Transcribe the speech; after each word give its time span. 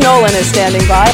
Bruce 0.00 0.12
Nolan 0.12 0.34
is 0.34 0.48
standing 0.48 0.88
by. 0.88 1.08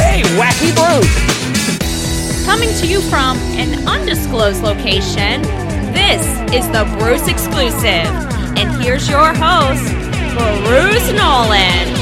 Hey, 0.00 0.22
Wacky 0.38 0.72
Bruce! 0.76 2.44
Coming 2.44 2.72
to 2.74 2.86
you 2.86 3.00
from 3.00 3.36
an 3.58 3.88
undisclosed 3.88 4.62
location, 4.62 5.42
this 5.92 6.24
is 6.54 6.64
the 6.68 6.84
Bruce 6.96 7.26
Exclusive. 7.26 8.06
And 8.56 8.80
here's 8.80 9.08
your 9.08 9.34
host, 9.34 9.92
Bruce 10.62 11.10
Nolan. 11.12 11.92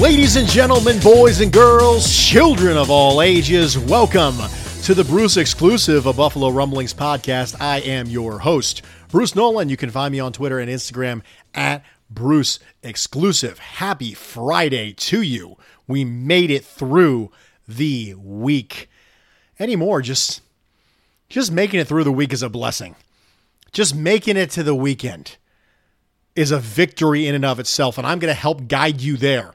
Ladies 0.00 0.34
and 0.34 0.48
gentlemen, 0.48 0.98
boys 0.98 1.40
and 1.40 1.52
girls, 1.52 2.12
children 2.12 2.76
of 2.76 2.90
all 2.90 3.22
ages, 3.22 3.78
welcome 3.78 4.34
to 4.82 4.94
the 4.94 5.04
Bruce 5.04 5.36
Exclusive, 5.36 6.06
a 6.06 6.12
Buffalo 6.12 6.48
Rumblings 6.48 6.92
podcast. 6.92 7.54
I 7.60 7.78
am 7.82 8.08
your 8.08 8.40
host, 8.40 8.82
Bruce 9.12 9.34
Nolan. 9.34 9.68
You 9.68 9.76
can 9.76 9.90
find 9.90 10.10
me 10.10 10.20
on 10.20 10.32
Twitter 10.32 10.58
and 10.58 10.70
Instagram 10.70 11.20
at 11.54 11.84
Bruce 12.08 12.58
Exclusive. 12.82 13.58
Happy 13.58 14.14
Friday 14.14 14.94
to 14.94 15.20
you. 15.20 15.58
We 15.86 16.02
made 16.02 16.50
it 16.50 16.64
through 16.64 17.30
the 17.68 18.14
week. 18.14 18.88
Anymore, 19.60 20.00
just 20.00 20.40
just 21.28 21.52
making 21.52 21.78
it 21.78 21.86
through 21.86 22.04
the 22.04 22.10
week 22.10 22.32
is 22.32 22.42
a 22.42 22.48
blessing. 22.48 22.96
Just 23.70 23.94
making 23.94 24.38
it 24.38 24.50
to 24.52 24.62
the 24.62 24.74
weekend 24.74 25.36
is 26.34 26.50
a 26.50 26.58
victory 26.58 27.26
in 27.26 27.34
and 27.34 27.44
of 27.44 27.60
itself, 27.60 27.98
and 27.98 28.06
I'm 28.06 28.18
going 28.18 28.34
to 28.34 28.40
help 28.40 28.66
guide 28.66 29.02
you 29.02 29.18
there 29.18 29.52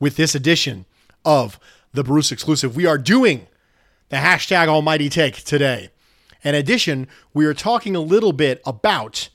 with 0.00 0.16
this 0.16 0.34
edition 0.34 0.86
of 1.26 1.60
the 1.92 2.04
Bruce 2.04 2.32
Exclusive. 2.32 2.74
We 2.74 2.86
are 2.86 2.98
doing 2.98 3.48
the 4.08 4.16
hashtag 4.16 4.68
Almighty 4.68 5.10
Take 5.10 5.44
today. 5.44 5.90
In 6.44 6.54
addition, 6.54 7.08
we 7.32 7.46
are 7.46 7.54
talking 7.54 7.96
a 7.96 8.00
little 8.00 8.34
bit 8.34 8.60
about 8.66 9.30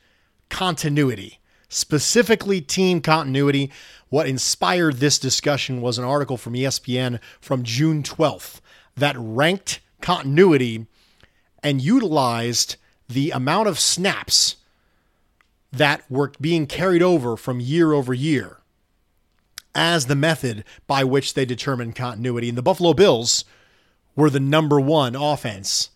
continuity, 0.50 1.40
specifically 1.68 2.62
team 2.62 3.02
continuity. 3.02 3.72
What 4.10 4.28
inspired 4.28 4.98
this 4.98 5.18
discussion 5.18 5.82
was 5.82 5.98
an 5.98 6.06
article 6.06 6.38
from 6.38 6.54
ESPN 6.54 7.20
from 7.42 7.64
June 7.64 8.04
12th 8.04 8.62
that 8.96 9.16
ranked 9.18 9.80
continuity 10.02 10.86
and 11.64 11.82
utilized 11.82 12.76
the 13.08 13.32
amount 13.32 13.68
of 13.68 13.80
snaps 13.80 14.58
that 15.72 16.04
were 16.10 16.32
being 16.40 16.68
carried 16.68 17.02
over 17.02 17.36
from 17.36 17.60
year 17.60 17.92
over 17.92 18.14
year 18.14 18.58
as 19.74 20.06
the 20.06 20.16
method 20.16 20.64
by 20.88 21.04
which 21.04 21.34
they 21.34 21.46
determine 21.46 21.92
continuity. 21.92 22.50
And 22.50 22.58
the 22.58 22.64
Buffalo 22.64 22.94
Bills 22.94 23.46
were 24.16 24.30
the 24.30 24.40
number 24.40 24.80
one 24.80 25.16
offense 25.16 25.90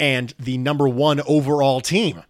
and 0.00 0.34
the 0.38 0.58
number 0.58 0.88
one 0.88 1.20
overall 1.26 1.80
team 1.80 2.24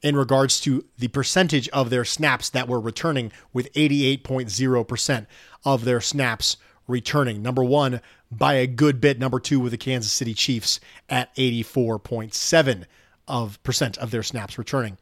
in 0.00 0.16
regards 0.16 0.60
to 0.60 0.84
the 0.98 1.08
percentage 1.08 1.68
of 1.70 1.90
their 1.90 2.04
snaps 2.06 2.48
that 2.48 2.68
were 2.68 2.80
returning, 2.80 3.30
with 3.52 3.70
88.0% 3.74 5.26
of 5.64 5.84
their 5.84 6.00
snaps 6.00 6.56
returning. 6.86 7.42
Number 7.42 7.62
one 7.62 8.00
by 8.30 8.54
a 8.54 8.66
good 8.66 9.00
bit. 9.00 9.18
Number 9.18 9.40
two 9.40 9.60
with 9.60 9.72
the 9.72 9.78
Kansas 9.78 10.12
City 10.12 10.32
Chiefs 10.32 10.80
at 11.08 11.34
84.7 11.36 12.84
of 13.28 13.62
percent 13.62 13.98
of 13.98 14.10
their 14.10 14.22
snaps 14.22 14.56
returning. 14.56 14.96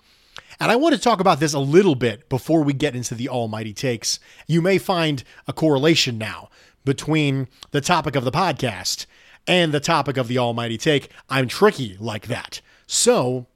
And 0.59 0.73
I 0.73 0.77
want 0.77 0.95
to 0.95 1.01
talk 1.01 1.21
about 1.21 1.39
this 1.39 1.55
a 1.55 1.61
little 1.61 1.95
bit 1.95 2.29
before 2.29 2.65
we 2.65 2.73
get 2.73 2.97
into 2.97 3.15
the 3.15 3.29
almighty 3.29 3.73
takes. 3.73 4.19
You 4.47 4.61
may 4.61 4.79
find 4.79 5.23
a 5.47 5.53
correlation 5.53 6.19
now 6.19 6.49
between 6.85 7.49
the 7.71 7.81
topic 7.81 8.17
of 8.17 8.25
the 8.25 8.33
podcast 8.33 9.07
and 9.49 9.73
the 9.73 9.81
topic 9.81 10.17
of 10.17 10.29
the 10.29 10.39
almighty 10.39 10.79
take. 10.79 11.11
I'm 11.29 11.49
tricky 11.49 11.97
like 11.99 12.29
that. 12.29 12.61
So 12.87 13.47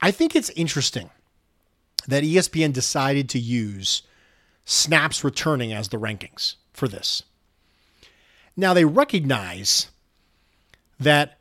I 0.00 0.10
think 0.10 0.34
it's 0.34 0.50
interesting 0.50 1.10
that 2.06 2.22
ESPN 2.22 2.72
decided 2.72 3.28
to 3.30 3.38
use 3.38 4.02
snaps 4.64 5.24
returning 5.24 5.72
as 5.72 5.88
the 5.88 5.98
rankings 5.98 6.54
for 6.72 6.88
this. 6.88 7.24
Now 8.56 8.72
they 8.72 8.84
recognize 8.84 9.88
that 10.98 11.38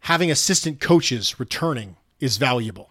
having 0.00 0.30
assistant 0.30 0.80
coaches 0.80 1.40
returning 1.40 1.96
is 2.20 2.36
valuable 2.36 2.90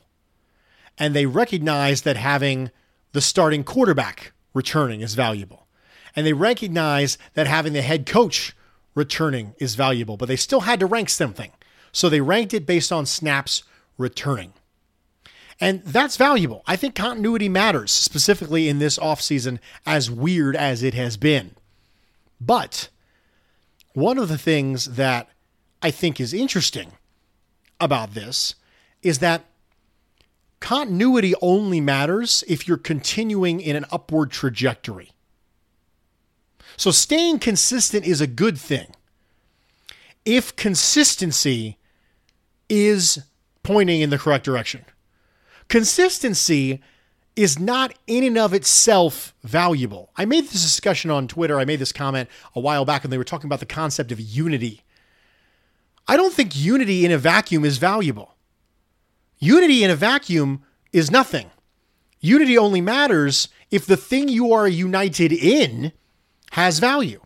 and 0.97 1.15
they 1.15 1.25
recognize 1.25 2.03
that 2.03 2.17
having 2.17 2.71
the 3.11 3.21
starting 3.21 3.63
quarterback 3.63 4.33
returning 4.53 5.01
is 5.01 5.15
valuable. 5.15 5.67
And 6.15 6.25
they 6.25 6.33
recognize 6.33 7.17
that 7.33 7.47
having 7.47 7.73
the 7.73 7.81
head 7.81 8.05
coach 8.05 8.55
returning 8.95 9.55
is 9.57 9.75
valuable, 9.75 10.17
but 10.17 10.27
they 10.27 10.35
still 10.35 10.61
had 10.61 10.79
to 10.79 10.85
rank 10.85 11.09
something. 11.09 11.51
So 11.91 12.09
they 12.09 12.21
ranked 12.21 12.53
it 12.53 12.65
based 12.65 12.91
on 12.91 13.05
snaps 13.05 13.63
returning. 13.97 14.53
And 15.59 15.83
that's 15.83 16.17
valuable. 16.17 16.63
I 16.65 16.75
think 16.75 16.95
continuity 16.95 17.47
matters, 17.47 17.91
specifically 17.91 18.67
in 18.67 18.79
this 18.79 18.97
offseason, 18.97 19.59
as 19.85 20.09
weird 20.09 20.55
as 20.55 20.83
it 20.83 20.93
has 20.95 21.15
been. 21.15 21.51
But 22.41 22.89
one 23.93 24.17
of 24.17 24.27
the 24.27 24.37
things 24.37 24.85
that 24.95 25.29
I 25.81 25.91
think 25.91 26.19
is 26.19 26.33
interesting 26.33 26.93
about 27.79 28.13
this 28.13 28.55
is 29.01 29.19
that 29.19 29.45
continuity 30.59 31.35
only 31.41 31.81
matters 31.81 32.43
if 32.47 32.67
you're 32.67 32.77
continuing 32.77 33.59
in 33.59 33.75
an 33.75 33.85
upward 33.91 34.31
trajectory. 34.31 35.11
So 36.77 36.91
staying 36.91 37.39
consistent 37.39 38.05
is 38.05 38.21
a 38.21 38.27
good 38.27 38.57
thing. 38.57 38.87
If 40.25 40.55
consistency 40.55 41.77
is 42.69 43.23
pointing 43.61 44.01
in 44.01 44.09
the 44.09 44.17
correct 44.17 44.45
direction, 44.45 44.85
consistency 45.67 46.81
is 47.35 47.59
not 47.59 47.93
in 48.05 48.23
and 48.23 48.37
of 48.37 48.53
itself 48.53 49.33
valuable. 49.43 50.11
I 50.15 50.25
made 50.25 50.43
this 50.43 50.63
discussion 50.63 51.09
on 51.09 51.27
Twitter. 51.27 51.59
I 51.59 51.65
made 51.65 51.79
this 51.79 51.91
comment 51.91 52.29
a 52.55 52.59
while 52.59 52.85
back, 52.85 53.03
and 53.03 53.11
they 53.11 53.17
were 53.17 53.23
talking 53.23 53.47
about 53.47 53.59
the 53.59 53.65
concept 53.65 54.11
of 54.11 54.19
unity. 54.19 54.83
I 56.07 56.15
don't 56.15 56.33
think 56.33 56.55
unity 56.55 57.05
in 57.05 57.11
a 57.11 57.17
vacuum 57.17 57.65
is 57.65 57.77
valuable. 57.77 58.35
Unity 59.39 59.83
in 59.83 59.89
a 59.89 59.95
vacuum 59.95 60.63
is 60.91 61.09
nothing. 61.09 61.49
Unity 62.19 62.57
only 62.57 62.81
matters 62.81 63.49
if 63.71 63.85
the 63.85 63.97
thing 63.97 64.29
you 64.29 64.53
are 64.53 64.67
united 64.67 65.31
in 65.33 65.91
has 66.53 66.77
value. 66.77 67.19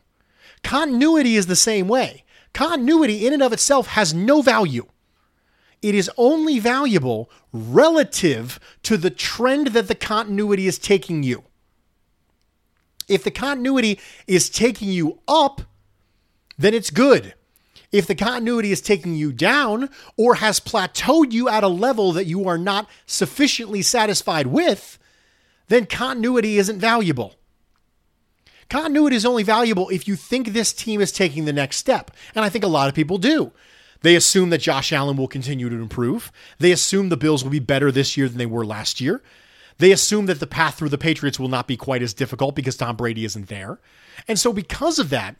Continuity 0.63 1.35
is 1.35 1.47
the 1.47 1.55
same 1.55 1.87
way. 1.87 2.23
Continuity 2.53 3.27
in 3.27 3.33
and 3.33 3.43
of 3.43 3.51
itself 3.51 3.87
has 3.87 4.13
no 4.13 4.41
value. 4.41 4.87
It 5.81 5.93
is 5.93 6.09
only 6.15 6.59
valuable 6.59 7.29
relative 7.51 8.57
to 8.83 8.95
the 8.95 9.09
trend 9.09 9.67
that 9.67 9.89
the 9.89 9.95
continuity 9.95 10.65
is 10.65 10.79
taking 10.79 11.23
you. 11.23 11.43
If 13.09 13.23
the 13.23 13.31
continuity 13.31 13.99
is 14.27 14.49
taking 14.49 14.89
you 14.89 15.19
up, 15.27 15.61
then 16.57 16.73
it's 16.73 16.89
good. 16.89 17.33
If 17.91 18.07
the 18.07 18.15
continuity 18.15 18.71
is 18.71 18.81
taking 18.81 19.15
you 19.15 19.33
down 19.33 19.89
or 20.15 20.35
has 20.35 20.61
plateaued 20.61 21.33
you 21.33 21.49
at 21.49 21.63
a 21.63 21.69
level 21.69 22.13
that 22.13 22.25
you 22.25 22.47
are 22.47 22.57
not 22.57 22.89
sufficiently 23.05 23.81
satisfied 23.81 24.47
with, 24.47 24.97
then 25.67 25.85
continuity 25.85 26.57
isn't 26.57 26.79
valuable. 26.79 27.35
Continuity 28.69 29.15
is 29.15 29.25
only 29.25 29.43
valuable 29.43 29.89
if 29.89 30.07
you 30.07 30.15
think 30.15 30.49
this 30.49 30.73
team 30.73 30.99
is 31.01 31.11
taking 31.11 31.45
the 31.45 31.53
next 31.53 31.77
step. 31.77 32.11
And 32.35 32.43
I 32.43 32.49
think 32.49 32.63
a 32.63 32.69
lot 32.69 32.89
of 32.89 32.95
people 32.95 33.17
do. 33.17 33.51
They 34.01 34.15
assume 34.15 34.49
that 34.51 34.61
Josh 34.61 34.91
Allen 34.91 35.17
will 35.17 35.27
continue 35.27 35.69
to 35.69 35.75
improve. 35.75 36.31
They 36.59 36.71
assume 36.71 37.09
the 37.09 37.17
Bills 37.17 37.43
will 37.43 37.51
be 37.51 37.59
better 37.59 37.91
this 37.91 38.17
year 38.17 38.27
than 38.27 38.37
they 38.37 38.45
were 38.45 38.65
last 38.65 39.01
year. 39.01 39.23
They 39.79 39.91
assume 39.91 40.25
that 40.25 40.39
the 40.39 40.47
path 40.47 40.75
through 40.75 40.89
the 40.89 40.97
Patriots 40.97 41.39
will 41.39 41.49
not 41.49 41.67
be 41.67 41.77
quite 41.77 42.01
as 42.01 42.13
difficult 42.13 42.55
because 42.55 42.75
Tom 42.75 42.95
Brady 42.95 43.25
isn't 43.25 43.47
there. 43.47 43.79
And 44.27 44.39
so, 44.39 44.51
because 44.51 44.97
of 44.99 45.09
that, 45.11 45.35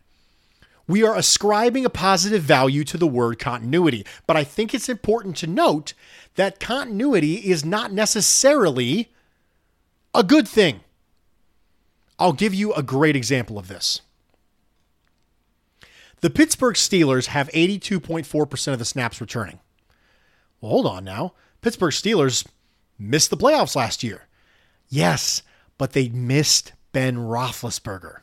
we 0.88 1.04
are 1.04 1.16
ascribing 1.16 1.86
a 1.86 1.90
positive 1.90 2.44
value 2.44 2.84
to 2.86 2.98
the 2.98 3.08
word 3.08 3.40
continuity. 3.40 4.06
But 4.26 4.38
I 4.38 4.44
think 4.44 4.74
it's 4.74 4.90
important 4.90 5.36
to 5.38 5.48
note 5.48 5.94
that 6.36 6.60
continuity 6.60 7.36
is 7.36 7.66
not 7.66 7.92
necessarily 7.92 9.12
a 10.14 10.24
good 10.24 10.48
thing. 10.48 10.82
I'll 12.20 12.34
give 12.34 12.54
you 12.54 12.74
a 12.74 12.84
great 12.84 13.16
example 13.16 13.58
of 13.58 13.68
this. 13.68 14.02
The 16.22 16.30
Pittsburgh 16.30 16.76
Steelers 16.76 17.28
have 17.28 17.48
82.4% 17.50 18.74
of 18.74 18.80
the 18.80 18.86
snaps 18.86 19.22
returning. 19.22 19.60
Well, 20.60 20.72
hold 20.72 20.88
on 20.88 21.04
now. 21.04 21.34
Pittsburgh 21.62 21.94
Steelers 21.94 22.48
missed 22.98 23.30
the 23.30 23.38
playoffs 23.38 23.76
last 23.76 24.04
year. 24.04 24.24
Yes, 24.90 25.44
but 25.78 25.94
they 25.94 26.10
missed 26.10 26.74
Ben 26.92 27.18
Roethlisberger. 27.18 28.22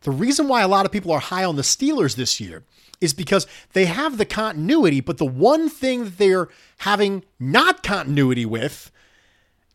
The 0.00 0.10
reason 0.10 0.48
why 0.48 0.62
a 0.62 0.68
lot 0.68 0.86
of 0.86 0.92
people 0.92 1.12
are 1.12 1.20
high 1.20 1.44
on 1.44 1.56
the 1.56 1.62
Steelers 1.62 2.16
this 2.16 2.40
year 2.40 2.64
is 3.00 3.14
because 3.14 3.46
they 3.72 3.86
have 3.86 4.18
the 4.18 4.24
continuity, 4.24 5.00
but 5.00 5.18
the 5.18 5.24
one 5.26 5.68
thing 5.68 6.04
that 6.04 6.18
they're 6.18 6.48
having 6.78 7.24
not 7.38 7.82
continuity 7.82 8.46
with 8.46 8.90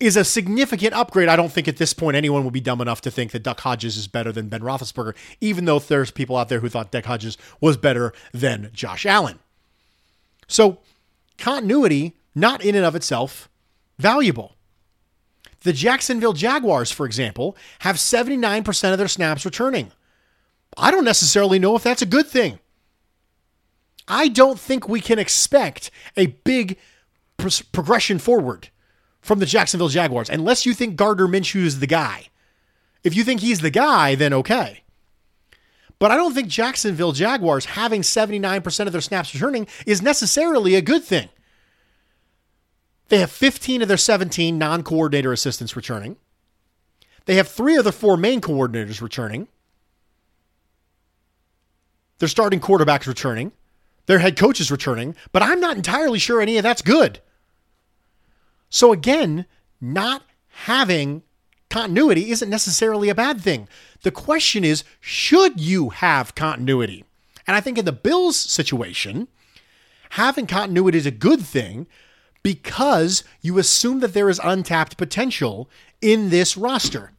is 0.01 0.17
a 0.17 0.23
significant 0.23 0.93
upgrade. 0.93 1.29
I 1.29 1.35
don't 1.35 1.51
think 1.51 1.67
at 1.67 1.77
this 1.77 1.93
point 1.93 2.17
anyone 2.17 2.43
will 2.43 2.51
be 2.51 2.59
dumb 2.59 2.81
enough 2.81 3.01
to 3.01 3.11
think 3.11 3.31
that 3.31 3.43
Duck 3.43 3.59
Hodges 3.61 3.97
is 3.97 4.07
better 4.07 4.31
than 4.31 4.49
Ben 4.49 4.61
Roethlisberger, 4.61 5.15
even 5.39 5.65
though 5.65 5.77
there's 5.79 6.09
people 6.09 6.35
out 6.35 6.49
there 6.49 6.59
who 6.59 6.69
thought 6.69 6.91
Duck 6.91 7.05
Hodges 7.05 7.37
was 7.61 7.77
better 7.77 8.11
than 8.33 8.71
Josh 8.73 9.05
Allen. 9.05 9.39
So, 10.47 10.79
continuity, 11.37 12.17
not 12.33 12.65
in 12.65 12.75
and 12.75 12.85
of 12.85 12.95
itself 12.95 13.47
valuable. 13.99 14.55
The 15.61 15.73
Jacksonville 15.73 16.33
Jaguars, 16.33 16.91
for 16.91 17.05
example, 17.05 17.55
have 17.79 17.97
79% 17.97 18.91
of 18.91 18.97
their 18.97 19.07
snaps 19.07 19.45
returning. 19.45 19.91
I 20.75 20.89
don't 20.89 21.05
necessarily 21.05 21.59
know 21.59 21.75
if 21.75 21.83
that's 21.83 22.01
a 22.01 22.07
good 22.07 22.27
thing. 22.27 22.57
I 24.07 24.27
don't 24.29 24.59
think 24.59 24.89
we 24.89 24.99
can 24.99 25.19
expect 25.19 25.91
a 26.17 26.25
big 26.27 26.79
pro- 27.37 27.51
progression 27.71 28.17
forward 28.17 28.69
from 29.21 29.39
the 29.39 29.45
Jacksonville 29.45 29.89
Jaguars 29.89 30.29
unless 30.29 30.65
you 30.65 30.73
think 30.73 30.95
Gardner 30.95 31.27
Minshew 31.27 31.63
is 31.63 31.79
the 31.79 31.87
guy. 31.87 32.27
If 33.03 33.15
you 33.15 33.23
think 33.23 33.41
he's 33.41 33.61
the 33.61 33.69
guy, 33.69 34.15
then 34.15 34.33
okay. 34.33 34.83
But 35.99 36.11
I 36.11 36.15
don't 36.15 36.33
think 36.33 36.47
Jacksonville 36.47 37.11
Jaguars 37.11 37.65
having 37.65 38.01
79% 38.01 38.87
of 38.87 38.91
their 38.91 39.01
snaps 39.01 39.33
returning 39.33 39.67
is 39.85 40.01
necessarily 40.01 40.75
a 40.75 40.81
good 40.81 41.03
thing. 41.03 41.29
They 43.09 43.19
have 43.19 43.31
15 43.31 43.81
of 43.81 43.87
their 43.87 43.97
17 43.97 44.57
non 44.57 44.83
coordinator 44.83 45.31
assistants 45.33 45.75
returning. 45.75 46.15
They 47.25 47.35
have 47.35 47.47
three 47.47 47.75
of 47.75 47.83
their 47.83 47.93
four 47.93 48.17
main 48.17 48.41
coordinators 48.41 49.01
returning. 49.01 49.47
Their 52.19 52.29
starting 52.29 52.59
quarterbacks 52.59 53.07
returning. 53.07 53.51
Their 54.05 54.19
head 54.19 54.37
coach 54.37 54.59
is 54.59 54.71
returning, 54.71 55.15
but 55.31 55.43
I'm 55.43 55.59
not 55.59 55.77
entirely 55.77 56.19
sure 56.19 56.41
any 56.41 56.57
of 56.57 56.63
that's 56.63 56.81
good. 56.81 57.19
So 58.71 58.91
again, 58.91 59.45
not 59.79 60.23
having 60.47 61.21
continuity 61.69 62.31
isn't 62.31 62.49
necessarily 62.49 63.09
a 63.09 63.15
bad 63.15 63.39
thing. 63.39 63.67
The 64.01 64.11
question 64.11 64.63
is, 64.63 64.83
should 64.99 65.59
you 65.59 65.89
have 65.89 66.33
continuity? 66.33 67.03
And 67.45 67.55
I 67.55 67.61
think 67.61 67.77
in 67.77 67.85
the 67.85 67.91
Bills 67.91 68.37
situation, 68.37 69.27
having 70.11 70.47
continuity 70.47 70.97
is 70.97 71.05
a 71.05 71.11
good 71.11 71.41
thing 71.41 71.85
because 72.43 73.23
you 73.41 73.59
assume 73.59 73.99
that 73.99 74.13
there 74.13 74.29
is 74.29 74.39
untapped 74.43 74.97
potential 74.97 75.69
in 76.01 76.29
this 76.29 76.57
roster. 76.57 77.11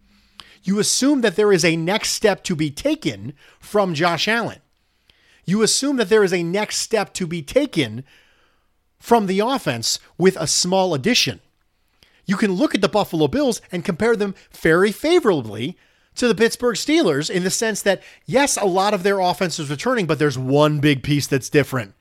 You 0.64 0.78
assume 0.78 1.20
that 1.20 1.36
there 1.36 1.52
is 1.52 1.64
a 1.64 1.76
next 1.76 2.12
step 2.12 2.42
to 2.44 2.56
be 2.56 2.70
taken 2.70 3.34
from 3.60 3.94
Josh 3.94 4.26
Allen. 4.26 4.60
You 5.44 5.62
assume 5.62 5.96
that 5.96 6.08
there 6.08 6.24
is 6.24 6.32
a 6.32 6.42
next 6.42 6.76
step 6.76 7.12
to 7.14 7.26
be 7.26 7.42
taken 7.42 8.04
from 9.02 9.26
the 9.26 9.40
offense 9.40 9.98
with 10.16 10.36
a 10.36 10.46
small 10.46 10.94
addition. 10.94 11.40
You 12.24 12.36
can 12.36 12.52
look 12.52 12.72
at 12.72 12.80
the 12.82 12.88
Buffalo 12.88 13.26
Bills 13.26 13.60
and 13.72 13.84
compare 13.84 14.14
them 14.14 14.36
very 14.52 14.92
favorably 14.92 15.76
to 16.14 16.28
the 16.28 16.36
Pittsburgh 16.36 16.76
Steelers 16.76 17.28
in 17.28 17.42
the 17.42 17.50
sense 17.50 17.82
that, 17.82 18.00
yes, 18.26 18.56
a 18.56 18.64
lot 18.64 18.94
of 18.94 19.02
their 19.02 19.18
offense 19.18 19.58
is 19.58 19.68
returning, 19.68 20.06
but 20.06 20.20
there's 20.20 20.38
one 20.38 20.78
big 20.78 21.02
piece 21.02 21.26
that's 21.26 21.50
different. 21.50 21.94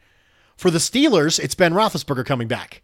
For 0.56 0.70
the 0.70 0.78
Steelers, 0.78 1.40
it's 1.40 1.56
Ben 1.56 1.74
Roethlisberger 1.74 2.24
coming 2.24 2.48
back. 2.48 2.84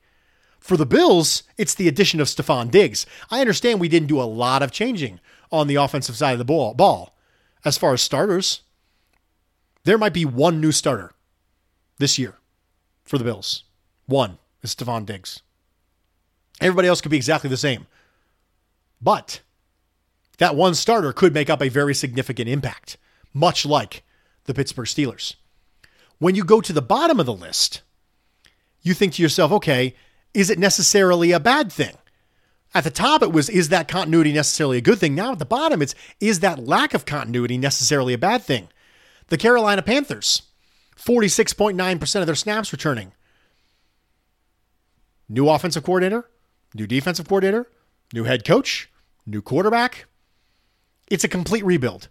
For 0.59 0.77
the 0.77 0.87
Bills, 0.87 1.43
it's 1.55 1.75
the 1.75 1.87
addition 1.87 2.19
of 2.19 2.27
Stefon 2.27 2.71
Diggs. 2.71 3.05
I 3.29 3.39
understand 3.39 3.79
we 3.79 3.87
didn't 3.87 4.07
do 4.07 4.19
a 4.19 4.23
lot 4.23 4.63
of 4.63 4.71
changing 4.71 5.19
on 5.51 5.67
the 5.67 5.75
offensive 5.75 6.15
side 6.17 6.31
of 6.31 6.39
the 6.39 6.43
ball. 6.43 6.73
ball. 6.73 7.15
As 7.63 7.77
far 7.77 7.93
as 7.93 8.01
starters, 8.01 8.61
there 9.83 9.99
might 9.99 10.13
be 10.13 10.25
one 10.25 10.59
new 10.59 10.71
starter 10.71 11.11
this 11.99 12.17
year 12.17 12.33
for 13.03 13.19
the 13.19 13.23
Bills. 13.23 13.63
One 14.07 14.39
is 14.63 14.73
Stefon 14.73 15.05
Diggs. 15.05 15.41
Everybody 16.59 16.87
else 16.87 17.01
could 17.01 17.11
be 17.11 17.17
exactly 17.17 17.49
the 17.49 17.57
same. 17.57 17.85
But 19.01 19.41
that 20.39 20.55
one 20.55 20.73
starter 20.73 21.13
could 21.13 21.33
make 21.33 21.49
up 21.49 21.61
a 21.61 21.69
very 21.69 21.93
significant 21.93 22.49
impact, 22.49 22.97
much 23.33 23.65
like 23.65 24.03
the 24.45 24.53
Pittsburgh 24.53 24.87
Steelers. 24.87 25.35
When 26.19 26.35
you 26.35 26.43
go 26.43 26.61
to 26.61 26.73
the 26.73 26.81
bottom 26.81 27.19
of 27.19 27.25
the 27.25 27.33
list, 27.33 27.81
you 28.81 28.93
think 28.93 29.13
to 29.13 29.21
yourself, 29.21 29.51
okay, 29.51 29.95
is 30.33 30.49
it 30.49 30.57
necessarily 30.57 31.31
a 31.31 31.39
bad 31.39 31.71
thing? 31.71 31.95
At 32.73 32.83
the 32.83 32.91
top, 32.91 33.21
it 33.21 33.31
was, 33.31 33.49
is 33.49 33.69
that 33.69 33.87
continuity 33.87 34.33
necessarily 34.33 34.77
a 34.77 34.81
good 34.81 34.99
thing? 34.99 35.15
Now 35.15 35.31
at 35.31 35.39
the 35.39 35.45
bottom, 35.45 35.81
it's, 35.81 35.95
is 36.19 36.39
that 36.41 36.65
lack 36.65 36.93
of 36.93 37.05
continuity 37.05 37.57
necessarily 37.57 38.13
a 38.13 38.17
bad 38.17 38.43
thing? 38.43 38.69
The 39.27 39.37
Carolina 39.37 39.81
Panthers, 39.81 40.43
46.9% 40.97 42.19
of 42.19 42.25
their 42.25 42.35
snaps 42.35 42.71
returning. 42.71 43.13
New 45.29 45.49
offensive 45.49 45.83
coordinator, 45.83 46.29
new 46.73 46.87
defensive 46.87 47.27
coordinator, 47.27 47.69
new 48.13 48.23
head 48.23 48.45
coach, 48.45 48.89
new 49.25 49.41
quarterback. 49.41 50.05
It's 51.09 51.23
a 51.23 51.29
complete 51.29 51.65
rebuild. 51.65 52.09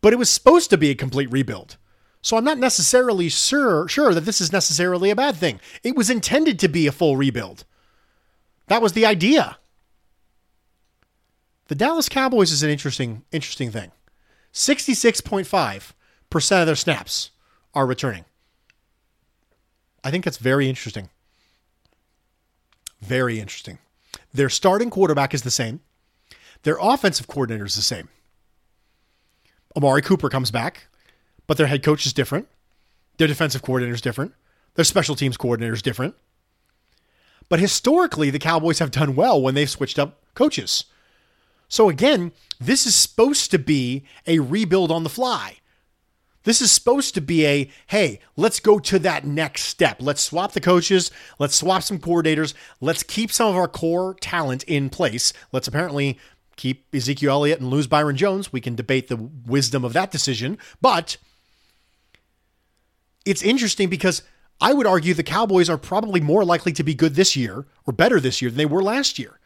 But 0.00 0.12
it 0.12 0.18
was 0.18 0.30
supposed 0.30 0.70
to 0.70 0.78
be 0.78 0.90
a 0.90 0.94
complete 0.94 1.30
rebuild. 1.30 1.76
So 2.22 2.36
I'm 2.36 2.44
not 2.44 2.58
necessarily 2.58 3.28
sure 3.28 3.88
sure 3.88 4.14
that 4.14 4.24
this 4.24 4.40
is 4.40 4.52
necessarily 4.52 5.10
a 5.10 5.16
bad 5.16 5.36
thing. 5.36 5.60
It 5.82 5.96
was 5.96 6.10
intended 6.10 6.58
to 6.60 6.68
be 6.68 6.86
a 6.86 6.92
full 6.92 7.16
rebuild. 7.16 7.64
That 8.66 8.82
was 8.82 8.92
the 8.92 9.06
idea. 9.06 9.58
The 11.68 11.74
Dallas 11.74 12.08
Cowboys 12.08 12.50
is 12.50 12.62
an 12.62 12.70
interesting 12.70 13.24
interesting 13.30 13.70
thing. 13.70 13.92
66.5% 14.52 16.60
of 16.60 16.66
their 16.66 16.74
snaps 16.74 17.30
are 17.74 17.86
returning. 17.86 18.24
I 20.02 20.10
think 20.10 20.24
that's 20.24 20.38
very 20.38 20.68
interesting. 20.68 21.10
Very 23.00 23.38
interesting. 23.40 23.78
Their 24.32 24.48
starting 24.48 24.90
quarterback 24.90 25.34
is 25.34 25.42
the 25.42 25.50
same. 25.50 25.80
Their 26.62 26.78
offensive 26.80 27.28
coordinator 27.28 27.64
is 27.64 27.76
the 27.76 27.82
same. 27.82 28.08
Amari 29.76 30.02
Cooper 30.02 30.28
comes 30.28 30.50
back, 30.50 30.88
but 31.46 31.56
their 31.56 31.66
head 31.66 31.82
coach 31.82 32.04
is 32.04 32.12
different. 32.12 32.48
Their 33.16 33.28
defensive 33.28 33.62
coordinator 33.62 33.94
is 33.94 34.00
different. 34.00 34.32
Their 34.74 34.84
special 34.84 35.14
teams 35.14 35.36
coordinator 35.36 35.74
is 35.74 35.82
different. 35.82 36.14
But 37.48 37.60
historically, 37.60 38.30
the 38.30 38.38
Cowboys 38.38 38.78
have 38.80 38.90
done 38.90 39.14
well 39.14 39.40
when 39.40 39.54
they've 39.54 39.70
switched 39.70 39.98
up 39.98 40.20
coaches. 40.34 40.84
So 41.68 41.88
again, 41.88 42.32
this 42.60 42.86
is 42.86 42.94
supposed 42.94 43.50
to 43.50 43.58
be 43.58 44.04
a 44.26 44.38
rebuild 44.38 44.90
on 44.90 45.04
the 45.04 45.10
fly. 45.10 45.57
This 46.48 46.62
is 46.62 46.72
supposed 46.72 47.12
to 47.12 47.20
be 47.20 47.44
a 47.44 47.70
hey, 47.88 48.20
let's 48.34 48.58
go 48.58 48.78
to 48.78 48.98
that 49.00 49.26
next 49.26 49.64
step. 49.64 49.98
Let's 50.00 50.22
swap 50.22 50.52
the 50.52 50.62
coaches. 50.62 51.10
Let's 51.38 51.54
swap 51.54 51.82
some 51.82 51.98
coordinators. 51.98 52.54
Let's 52.80 53.02
keep 53.02 53.30
some 53.30 53.48
of 53.48 53.56
our 53.56 53.68
core 53.68 54.14
talent 54.14 54.62
in 54.62 54.88
place. 54.88 55.34
Let's 55.52 55.68
apparently 55.68 56.18
keep 56.56 56.86
Ezekiel 56.94 57.32
Elliott 57.32 57.60
and 57.60 57.68
lose 57.68 57.86
Byron 57.86 58.16
Jones. 58.16 58.50
We 58.50 58.62
can 58.62 58.74
debate 58.74 59.08
the 59.08 59.16
wisdom 59.18 59.84
of 59.84 59.92
that 59.92 60.10
decision, 60.10 60.56
but 60.80 61.18
it's 63.26 63.42
interesting 63.42 63.90
because 63.90 64.22
I 64.58 64.72
would 64.72 64.86
argue 64.86 65.12
the 65.12 65.22
Cowboys 65.22 65.68
are 65.68 65.76
probably 65.76 66.22
more 66.22 66.46
likely 66.46 66.72
to 66.72 66.82
be 66.82 66.94
good 66.94 67.14
this 67.14 67.36
year 67.36 67.66
or 67.84 67.92
better 67.92 68.20
this 68.20 68.40
year 68.40 68.50
than 68.50 68.56
they 68.56 68.64
were 68.64 68.82
last 68.82 69.18
year 69.18 69.38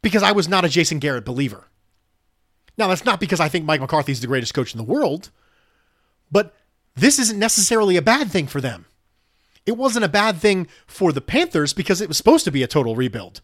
because 0.00 0.22
I 0.22 0.32
was 0.32 0.48
not 0.48 0.64
a 0.64 0.70
Jason 0.70 1.00
Garrett 1.00 1.26
believer. 1.26 1.68
Now, 2.78 2.88
that's 2.88 3.04
not 3.04 3.20
because 3.20 3.40
I 3.40 3.50
think 3.50 3.66
Mike 3.66 3.82
McCarthy 3.82 4.12
is 4.12 4.22
the 4.22 4.26
greatest 4.26 4.54
coach 4.54 4.72
in 4.72 4.78
the 4.78 4.84
world. 4.84 5.30
But 6.32 6.54
this 6.96 7.18
isn't 7.18 7.38
necessarily 7.38 7.96
a 7.96 8.02
bad 8.02 8.32
thing 8.32 8.48
for 8.48 8.60
them. 8.60 8.86
It 9.64 9.76
wasn't 9.76 10.04
a 10.04 10.08
bad 10.08 10.38
thing 10.38 10.66
for 10.86 11.12
the 11.12 11.20
Panthers 11.20 11.72
because 11.72 12.00
it 12.00 12.08
was 12.08 12.16
supposed 12.16 12.44
to 12.46 12.50
be 12.50 12.64
a 12.64 12.66
total 12.66 12.96
rebuild. 12.96 13.42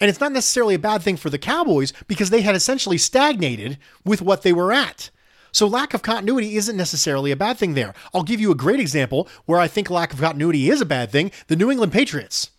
And 0.00 0.08
it's 0.08 0.20
not 0.20 0.32
necessarily 0.32 0.74
a 0.74 0.78
bad 0.78 1.02
thing 1.02 1.16
for 1.16 1.30
the 1.30 1.38
Cowboys 1.38 1.92
because 2.08 2.30
they 2.30 2.40
had 2.40 2.54
essentially 2.54 2.98
stagnated 2.98 3.78
with 4.04 4.22
what 4.22 4.42
they 4.42 4.52
were 4.52 4.72
at. 4.72 5.10
So 5.52 5.68
lack 5.68 5.94
of 5.94 6.02
continuity 6.02 6.56
isn't 6.56 6.76
necessarily 6.76 7.30
a 7.30 7.36
bad 7.36 7.58
thing 7.58 7.74
there. 7.74 7.94
I'll 8.12 8.24
give 8.24 8.40
you 8.40 8.50
a 8.50 8.56
great 8.56 8.80
example 8.80 9.28
where 9.44 9.60
I 9.60 9.68
think 9.68 9.88
lack 9.88 10.12
of 10.12 10.20
continuity 10.20 10.68
is 10.68 10.80
a 10.80 10.86
bad 10.86 11.12
thing 11.12 11.30
the 11.46 11.56
New 11.56 11.70
England 11.70 11.92
Patriots. 11.92 12.50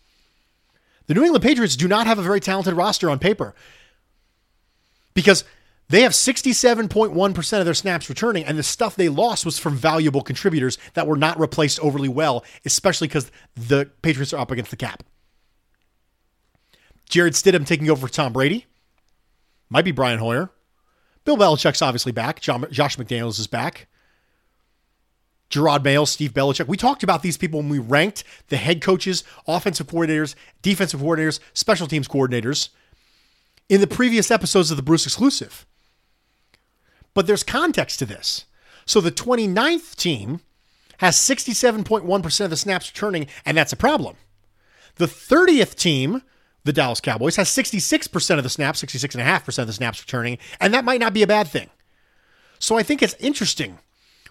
The 1.06 1.14
New 1.14 1.22
England 1.22 1.44
Patriots 1.44 1.76
do 1.76 1.88
not 1.88 2.06
have 2.06 2.18
a 2.18 2.22
very 2.22 2.40
talented 2.40 2.74
roster 2.74 3.10
on 3.10 3.18
paper 3.18 3.54
because 5.12 5.44
they 5.88 6.02
have 6.02 6.12
67.1% 6.12 7.58
of 7.58 7.64
their 7.64 7.74
snaps 7.74 8.08
returning, 8.08 8.44
and 8.44 8.58
the 8.58 8.62
stuff 8.62 8.96
they 8.96 9.08
lost 9.08 9.44
was 9.44 9.58
from 9.58 9.76
valuable 9.76 10.22
contributors 10.22 10.78
that 10.94 11.06
were 11.06 11.16
not 11.16 11.38
replaced 11.38 11.78
overly 11.80 12.08
well, 12.08 12.44
especially 12.64 13.08
because 13.08 13.30
the 13.54 13.90
Patriots 14.02 14.32
are 14.32 14.40
up 14.40 14.50
against 14.50 14.70
the 14.70 14.76
cap. 14.76 15.04
Jarrett 17.08 17.34
Stidham 17.34 17.64
taking 17.64 17.88
over 17.88 18.08
for 18.08 18.12
Tom 18.12 18.32
Brady. 18.32 18.66
Might 19.70 19.84
be 19.84 19.92
Brian 19.92 20.18
Hoyer. 20.18 20.50
Bill 21.24 21.36
Belichick's 21.36 21.82
obviously 21.82 22.12
back. 22.12 22.40
John, 22.40 22.66
Josh 22.70 22.96
McDaniels 22.96 23.38
is 23.38 23.46
back. 23.46 23.86
Jerod 25.50 25.84
Mayo, 25.84 26.04
Steve 26.04 26.32
Belichick. 26.32 26.66
We 26.66 26.76
talked 26.76 27.04
about 27.04 27.22
these 27.22 27.36
people 27.36 27.60
when 27.60 27.68
we 27.68 27.78
ranked 27.78 28.24
the 28.48 28.56
head 28.56 28.82
coaches, 28.82 29.22
offensive 29.46 29.86
coordinators, 29.86 30.34
defensive 30.62 31.00
coordinators, 31.00 31.38
special 31.54 31.86
teams 31.86 32.08
coordinators 32.08 32.70
in 33.68 33.80
the 33.80 33.86
previous 33.86 34.30
episodes 34.30 34.72
of 34.72 34.76
the 34.76 34.82
Bruce 34.82 35.06
exclusive. 35.06 35.64
But 37.16 37.26
there's 37.26 37.42
context 37.42 37.98
to 38.00 38.04
this. 38.04 38.44
So 38.84 39.00
the 39.00 39.10
29th 39.10 39.96
team 39.96 40.40
has 40.98 41.16
67.1% 41.16 42.44
of 42.44 42.50
the 42.50 42.56
snaps 42.58 42.90
returning, 42.90 43.26
and 43.46 43.56
that's 43.56 43.72
a 43.72 43.76
problem. 43.76 44.16
The 44.96 45.06
30th 45.06 45.76
team, 45.76 46.20
the 46.64 46.74
Dallas 46.74 47.00
Cowboys, 47.00 47.36
has 47.36 47.48
66% 47.48 48.36
of 48.36 48.42
the 48.42 48.50
snaps, 48.50 48.84
66.5% 48.84 49.58
of 49.58 49.66
the 49.66 49.72
snaps 49.72 50.02
returning, 50.02 50.36
and 50.60 50.74
that 50.74 50.84
might 50.84 51.00
not 51.00 51.14
be 51.14 51.22
a 51.22 51.26
bad 51.26 51.48
thing. 51.48 51.70
So 52.58 52.76
I 52.76 52.82
think 52.82 53.02
it's 53.02 53.14
interesting 53.14 53.78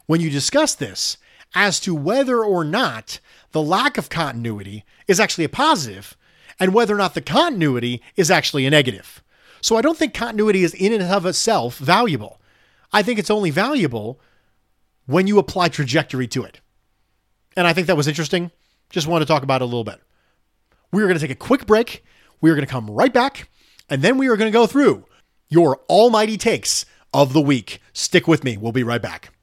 when 0.05 0.21
you 0.21 0.29
discuss 0.29 0.75
this 0.75 1.17
as 1.55 1.79
to 1.79 1.95
whether 1.95 2.43
or 2.45 2.63
not 2.63 3.19
the 3.51 3.63
lack 3.63 3.97
of 3.97 4.09
continuity 4.09 4.85
is 5.07 5.19
actually 5.19 5.45
a 5.45 5.49
positive 5.49 6.15
and 6.59 6.71
whether 6.71 6.93
or 6.93 6.99
not 6.99 7.15
the 7.15 7.21
continuity 7.21 8.03
is 8.15 8.29
actually 8.29 8.67
a 8.67 8.69
negative. 8.69 9.23
So 9.59 9.75
I 9.75 9.81
don't 9.81 9.97
think 9.97 10.13
continuity 10.13 10.63
is 10.63 10.75
in 10.75 10.93
and 10.93 11.01
of 11.01 11.25
itself 11.25 11.79
valuable. 11.79 12.39
I 12.95 13.03
think 13.03 13.19
it's 13.19 13.29
only 13.29 13.49
valuable 13.49 14.21
when 15.05 15.27
you 15.27 15.37
apply 15.37 15.67
trajectory 15.67 16.27
to 16.27 16.45
it. 16.45 16.61
And 17.57 17.67
I 17.67 17.73
think 17.73 17.87
that 17.87 17.97
was 17.97 18.07
interesting. 18.07 18.51
Just 18.89 19.05
wanted 19.05 19.25
to 19.25 19.33
talk 19.33 19.43
about 19.43 19.61
it 19.61 19.63
a 19.63 19.65
little 19.65 19.83
bit. 19.83 19.99
We 20.93 21.03
are 21.03 21.05
going 21.05 21.19
to 21.19 21.21
take 21.21 21.29
a 21.29 21.35
quick 21.35 21.65
break. 21.65 22.05
We 22.39 22.49
are 22.49 22.55
going 22.55 22.65
to 22.65 22.71
come 22.71 22.89
right 22.89 23.11
back, 23.11 23.49
and 23.89 24.01
then 24.01 24.17
we 24.17 24.29
are 24.29 24.37
going 24.37 24.49
to 24.49 24.57
go 24.57 24.65
through 24.65 25.05
your 25.49 25.81
almighty 25.89 26.37
takes 26.37 26.85
of 27.13 27.33
the 27.33 27.41
week. 27.41 27.81
Stick 27.91 28.29
with 28.29 28.45
me. 28.45 28.55
We'll 28.55 28.71
be 28.71 28.83
right 28.83 29.01
back. 29.01 29.34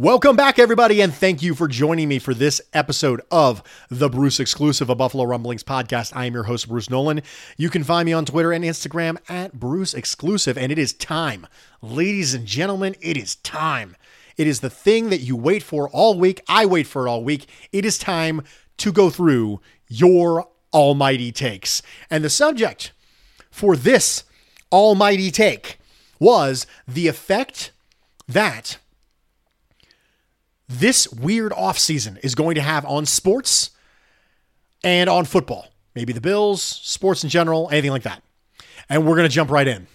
Welcome 0.00 0.34
back, 0.34 0.58
everybody, 0.58 1.02
and 1.02 1.12
thank 1.12 1.42
you 1.42 1.54
for 1.54 1.68
joining 1.68 2.08
me 2.08 2.18
for 2.18 2.32
this 2.32 2.58
episode 2.72 3.20
of 3.30 3.62
the 3.90 4.08
Bruce 4.08 4.40
Exclusive, 4.40 4.88
a 4.88 4.94
Buffalo 4.94 5.24
Rumblings 5.24 5.62
podcast. 5.62 6.16
I 6.16 6.24
am 6.24 6.32
your 6.32 6.44
host, 6.44 6.70
Bruce 6.70 6.88
Nolan. 6.88 7.20
You 7.58 7.68
can 7.68 7.84
find 7.84 8.06
me 8.06 8.14
on 8.14 8.24
Twitter 8.24 8.50
and 8.50 8.64
Instagram 8.64 9.18
at 9.28 9.60
Bruce 9.60 9.92
Exclusive, 9.92 10.56
and 10.56 10.72
it 10.72 10.78
is 10.78 10.94
time. 10.94 11.46
Ladies 11.82 12.32
and 12.32 12.46
gentlemen, 12.46 12.96
it 13.02 13.18
is 13.18 13.34
time. 13.36 13.94
It 14.38 14.46
is 14.46 14.60
the 14.60 14.70
thing 14.70 15.10
that 15.10 15.20
you 15.20 15.36
wait 15.36 15.62
for 15.62 15.86
all 15.90 16.18
week. 16.18 16.40
I 16.48 16.64
wait 16.64 16.86
for 16.86 17.06
it 17.06 17.10
all 17.10 17.22
week. 17.22 17.46
It 17.70 17.84
is 17.84 17.98
time 17.98 18.40
to 18.78 18.92
go 18.92 19.10
through 19.10 19.60
your 19.86 20.48
almighty 20.72 21.30
takes. 21.30 21.82
And 22.08 22.24
the 22.24 22.30
subject 22.30 22.92
for 23.50 23.76
this 23.76 24.24
almighty 24.72 25.30
take 25.30 25.78
was 26.18 26.66
the 26.88 27.06
effect 27.06 27.72
that 28.26 28.78
this 30.70 31.08
weird 31.08 31.52
offseason 31.52 32.18
is 32.22 32.34
going 32.34 32.54
to 32.54 32.62
have 32.62 32.86
on 32.86 33.04
sports 33.04 33.70
and 34.84 35.10
on 35.10 35.24
football. 35.24 35.66
Maybe 35.94 36.12
the 36.12 36.20
Bills, 36.20 36.62
sports 36.62 37.24
in 37.24 37.30
general, 37.30 37.68
anything 37.72 37.90
like 37.90 38.04
that. 38.04 38.22
And 38.88 39.04
we're 39.04 39.16
going 39.16 39.28
to 39.28 39.34
jump 39.34 39.50
right 39.50 39.66
in. 39.66 39.88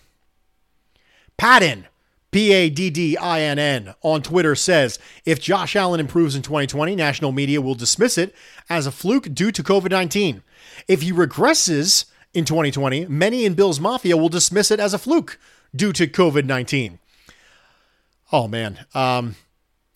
Paddin, 1.37 1.87
P 2.31 2.51
A 2.51 2.69
D 2.69 2.89
D 2.89 3.17
I 3.17 3.41
N 3.41 3.57
N, 3.57 3.95
on 4.01 4.21
Twitter 4.21 4.55
says 4.55 4.99
if 5.25 5.39
Josh 5.39 5.75
Allen 5.75 6.01
improves 6.01 6.35
in 6.35 6.41
2020, 6.41 6.95
national 6.95 7.31
media 7.31 7.61
will 7.61 7.75
dismiss 7.75 8.17
it 8.17 8.35
as 8.69 8.85
a 8.85 8.91
fluke 8.91 9.33
due 9.33 9.51
to 9.51 9.63
COVID 9.63 9.89
19. 9.89 10.43
If 10.87 11.01
he 11.01 11.13
regresses 11.13 12.05
in 12.33 12.43
2020, 12.43 13.05
many 13.05 13.45
in 13.45 13.53
Bills 13.53 13.79
Mafia 13.79 14.17
will 14.17 14.29
dismiss 14.29 14.71
it 14.71 14.79
as 14.81 14.93
a 14.93 14.97
fluke 14.97 15.39
due 15.73 15.93
to 15.93 16.07
COVID 16.07 16.45
19. 16.45 16.99
Oh, 18.33 18.49
man. 18.49 18.85
Um, 18.93 19.35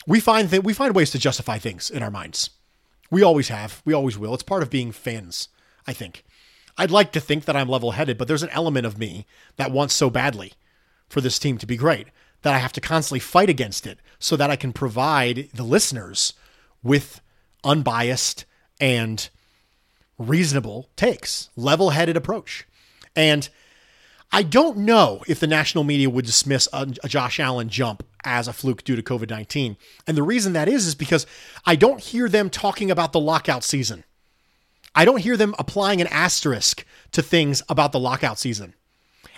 we 0.09 0.19
find 0.19 0.49
that 0.49 0.63
we 0.63 0.73
find 0.73 0.95
ways 0.95 1.11
to 1.11 1.19
justify 1.19 1.59
things 1.59 1.91
in 1.91 2.01
our 2.01 2.09
minds. 2.09 2.49
We 3.11 3.21
always 3.21 3.49
have. 3.49 3.83
We 3.85 3.93
always 3.93 4.17
will. 4.17 4.33
It's 4.33 4.41
part 4.41 4.63
of 4.63 4.69
being 4.71 4.91
fans, 4.91 5.49
I 5.85 5.93
think. 5.93 6.23
I'd 6.79 6.89
like 6.89 7.11
to 7.11 7.19
think 7.19 7.45
that 7.45 7.55
I'm 7.55 7.69
level 7.69 7.91
headed, 7.91 8.17
but 8.17 8.27
there's 8.27 8.41
an 8.41 8.49
element 8.49 8.87
of 8.87 8.97
me 8.97 9.27
that 9.57 9.71
wants 9.71 9.93
so 9.93 10.09
badly 10.09 10.53
for 11.09 11.21
this 11.21 11.37
team 11.37 11.59
to 11.59 11.67
be 11.67 11.77
great 11.77 12.07
that 12.41 12.55
I 12.55 12.57
have 12.57 12.73
to 12.73 12.81
constantly 12.81 13.19
fight 13.19 13.49
against 13.49 13.85
it 13.85 13.99
so 14.17 14.35
that 14.35 14.49
I 14.49 14.55
can 14.55 14.73
provide 14.73 15.49
the 15.53 15.63
listeners 15.63 16.33
with 16.81 17.21
unbiased 17.63 18.45
and 18.79 19.29
reasonable 20.17 20.89
takes, 20.95 21.49
level 21.55 21.91
headed 21.91 22.17
approach. 22.17 22.65
And 23.15 23.47
I 24.31 24.41
don't 24.41 24.77
know 24.77 25.21
if 25.27 25.39
the 25.39 25.47
national 25.47 25.83
media 25.83 26.09
would 26.09 26.25
dismiss 26.25 26.67
a, 26.73 26.87
a, 27.03 27.09
Josh 27.09 27.39
Allen 27.39 27.69
jump 27.69 28.03
as 28.23 28.47
a 28.47 28.53
fluke 28.53 28.83
due 28.83 28.95
to 28.95 29.03
COVID 29.03 29.29
19. 29.29 29.77
And 30.07 30.17
the 30.17 30.23
reason 30.23 30.53
that 30.53 30.67
is, 30.67 30.85
is 30.85 30.95
because 30.95 31.25
I 31.65 31.75
don't 31.75 32.01
hear 32.01 32.27
them 32.29 32.49
talking 32.49 32.91
about 32.91 33.13
the 33.13 33.19
lockout 33.19 33.63
season. 33.63 34.03
I 34.95 35.05
don't 35.05 35.21
hear 35.21 35.37
them 35.37 35.55
applying 35.59 36.01
an 36.01 36.07
asterisk 36.07 36.85
to 37.11 37.21
things 37.21 37.61
about 37.69 37.91
the 37.91 37.99
lockout 37.99 38.39
season. 38.39 38.73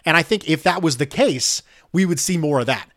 And 0.06 0.18
I 0.18 0.24
think 0.24 0.50
if 0.50 0.64
that 0.64 0.82
was 0.82 0.98
the 0.98 1.06
case, 1.06 1.62
we 1.92 2.06
would 2.06 2.20
see 2.20 2.38
more 2.38 2.62
of 2.62 2.66
that. 2.66 2.90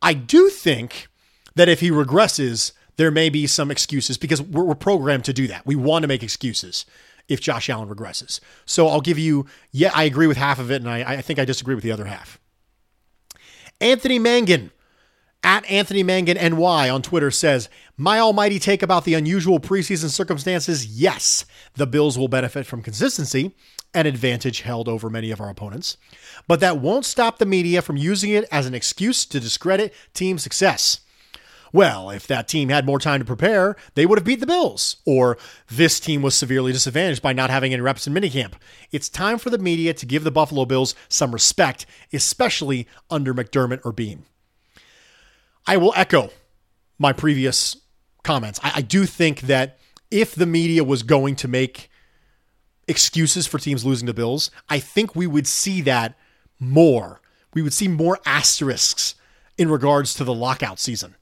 I 0.00 0.14
do 0.14 0.48
think 0.48 1.08
that 1.54 1.68
if 1.68 1.80
he 1.80 1.90
regresses, 1.90 2.72
there 2.96 3.10
may 3.10 3.28
be 3.28 3.46
some 3.46 3.70
excuses 3.70 4.16
because 4.16 4.40
we're, 4.40 4.64
we're 4.64 4.74
programmed 4.74 5.24
to 5.26 5.32
do 5.32 5.46
that. 5.48 5.66
We 5.66 5.76
want 5.76 6.02
to 6.02 6.08
make 6.08 6.22
excuses 6.22 6.86
if 7.28 7.40
Josh 7.40 7.68
Allen 7.68 7.88
regresses. 7.88 8.40
So 8.66 8.88
I'll 8.88 9.00
give 9.00 9.18
you, 9.18 9.46
yeah, 9.70 9.90
I 9.94 10.04
agree 10.04 10.26
with 10.26 10.36
half 10.36 10.58
of 10.58 10.70
it, 10.70 10.76
and 10.82 10.88
I, 10.90 11.14
I 11.14 11.22
think 11.22 11.38
I 11.38 11.44
disagree 11.44 11.74
with 11.74 11.84
the 11.84 11.92
other 11.92 12.06
half. 12.06 12.38
Anthony 13.80 14.18
Mangan 14.18 14.70
at 15.42 15.68
Anthony 15.70 16.02
Mangan 16.02 16.36
NY 16.36 16.88
on 16.88 17.02
Twitter 17.02 17.30
says, 17.30 17.68
My 17.96 18.18
almighty 18.18 18.58
take 18.58 18.82
about 18.82 19.04
the 19.04 19.14
unusual 19.14 19.60
preseason 19.60 20.08
circumstances 20.08 20.86
yes, 20.86 21.44
the 21.74 21.86
Bills 21.86 22.16
will 22.16 22.28
benefit 22.28 22.66
from 22.66 22.82
consistency, 22.82 23.54
an 23.94 24.06
advantage 24.06 24.62
held 24.62 24.88
over 24.88 25.10
many 25.10 25.30
of 25.30 25.40
our 25.40 25.50
opponents, 25.50 25.96
but 26.46 26.60
that 26.60 26.78
won't 26.78 27.04
stop 27.04 27.38
the 27.38 27.46
media 27.46 27.82
from 27.82 27.96
using 27.96 28.30
it 28.30 28.46
as 28.50 28.66
an 28.66 28.74
excuse 28.74 29.26
to 29.26 29.40
discredit 29.40 29.92
team 30.14 30.38
success. 30.38 31.00
Well, 31.74 32.10
if 32.10 32.26
that 32.26 32.48
team 32.48 32.68
had 32.68 32.84
more 32.84 32.98
time 32.98 33.20
to 33.20 33.24
prepare, 33.24 33.76
they 33.94 34.04
would 34.04 34.18
have 34.18 34.26
beat 34.26 34.40
the 34.40 34.46
Bills. 34.46 34.96
Or 35.06 35.38
this 35.68 35.98
team 36.00 36.20
was 36.20 36.34
severely 36.34 36.70
disadvantaged 36.70 37.22
by 37.22 37.32
not 37.32 37.48
having 37.48 37.72
any 37.72 37.80
reps 37.80 38.06
in 38.06 38.12
minicamp. 38.12 38.52
It's 38.90 39.08
time 39.08 39.38
for 39.38 39.48
the 39.48 39.56
media 39.56 39.94
to 39.94 40.04
give 40.04 40.22
the 40.22 40.30
Buffalo 40.30 40.66
Bills 40.66 40.94
some 41.08 41.32
respect, 41.32 41.86
especially 42.12 42.86
under 43.10 43.32
McDermott 43.32 43.80
or 43.86 43.92
Beane. 43.92 44.26
I 45.66 45.76
will 45.76 45.92
echo 45.96 46.30
my 46.98 47.12
previous 47.12 47.76
comments. 48.22 48.60
I, 48.62 48.72
I 48.76 48.82
do 48.82 49.06
think 49.06 49.42
that 49.42 49.78
if 50.10 50.34
the 50.34 50.46
media 50.46 50.84
was 50.84 51.02
going 51.02 51.36
to 51.36 51.48
make 51.48 51.90
excuses 52.88 53.46
for 53.46 53.58
teams 53.58 53.84
losing 53.84 54.06
to 54.06 54.14
Bills, 54.14 54.50
I 54.68 54.78
think 54.78 55.14
we 55.14 55.26
would 55.26 55.46
see 55.46 55.80
that 55.82 56.16
more. 56.58 57.20
We 57.54 57.62
would 57.62 57.72
see 57.72 57.88
more 57.88 58.18
asterisks 58.26 59.14
in 59.58 59.70
regards 59.70 60.14
to 60.14 60.24
the 60.24 60.34
lockout 60.34 60.78
season. 60.78 61.16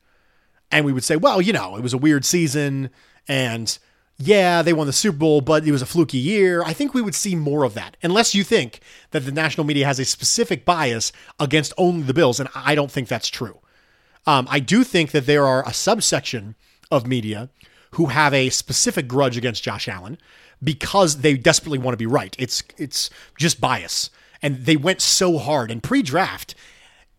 And 0.70 0.84
we 0.84 0.92
would 0.92 1.04
say, 1.04 1.16
well, 1.16 1.40
you 1.40 1.52
know, 1.52 1.76
it 1.76 1.82
was 1.82 1.92
a 1.92 1.98
weird 1.98 2.24
season 2.24 2.90
and 3.28 3.78
yeah, 4.22 4.60
they 4.60 4.74
won 4.74 4.86
the 4.86 4.92
Super 4.92 5.16
Bowl, 5.16 5.40
but 5.40 5.66
it 5.66 5.72
was 5.72 5.80
a 5.80 5.86
fluky 5.86 6.18
year. 6.18 6.62
I 6.62 6.74
think 6.74 6.92
we 6.92 7.00
would 7.00 7.14
see 7.14 7.34
more 7.34 7.64
of 7.64 7.72
that, 7.74 7.96
unless 8.02 8.34
you 8.34 8.44
think 8.44 8.80
that 9.12 9.24
the 9.24 9.32
national 9.32 9.64
media 9.64 9.86
has 9.86 9.98
a 9.98 10.04
specific 10.04 10.66
bias 10.66 11.10
against 11.38 11.72
only 11.78 12.02
the 12.02 12.12
Bills. 12.12 12.38
And 12.38 12.48
I 12.54 12.74
don't 12.74 12.90
think 12.90 13.08
that's 13.08 13.28
true. 13.28 13.60
Um, 14.26 14.46
I 14.50 14.60
do 14.60 14.84
think 14.84 15.12
that 15.12 15.26
there 15.26 15.46
are 15.46 15.66
a 15.66 15.72
subsection 15.72 16.54
of 16.90 17.06
media 17.06 17.48
who 17.92 18.06
have 18.06 18.32
a 18.32 18.50
specific 18.50 19.08
grudge 19.08 19.36
against 19.36 19.62
Josh 19.62 19.88
Allen 19.88 20.18
because 20.62 21.18
they 21.18 21.36
desperately 21.36 21.78
want 21.78 21.94
to 21.94 21.98
be 21.98 22.06
right. 22.06 22.36
It's 22.38 22.62
it's 22.76 23.10
just 23.38 23.60
bias. 23.60 24.10
And 24.42 24.64
they 24.64 24.76
went 24.76 25.00
so 25.00 25.38
hard 25.38 25.70
and 25.70 25.82
pre-draft 25.82 26.54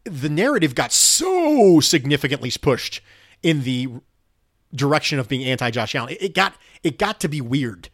the 0.03 0.29
narrative 0.29 0.75
got 0.75 0.91
so 0.91 1.79
significantly 1.79 2.51
pushed 2.60 3.01
in 3.43 3.63
the 3.63 3.88
direction 4.74 5.20
of 5.20 5.27
being 5.27 5.43
anti 5.43 5.70
Josh 5.70 5.96
Allen. 5.96 6.13
It, 6.13 6.22
it 6.22 6.36
got 6.36 6.55
it 6.84 6.98
got 6.98 7.20
to 7.22 7.27
be 7.27 7.41
weird. 7.41 7.89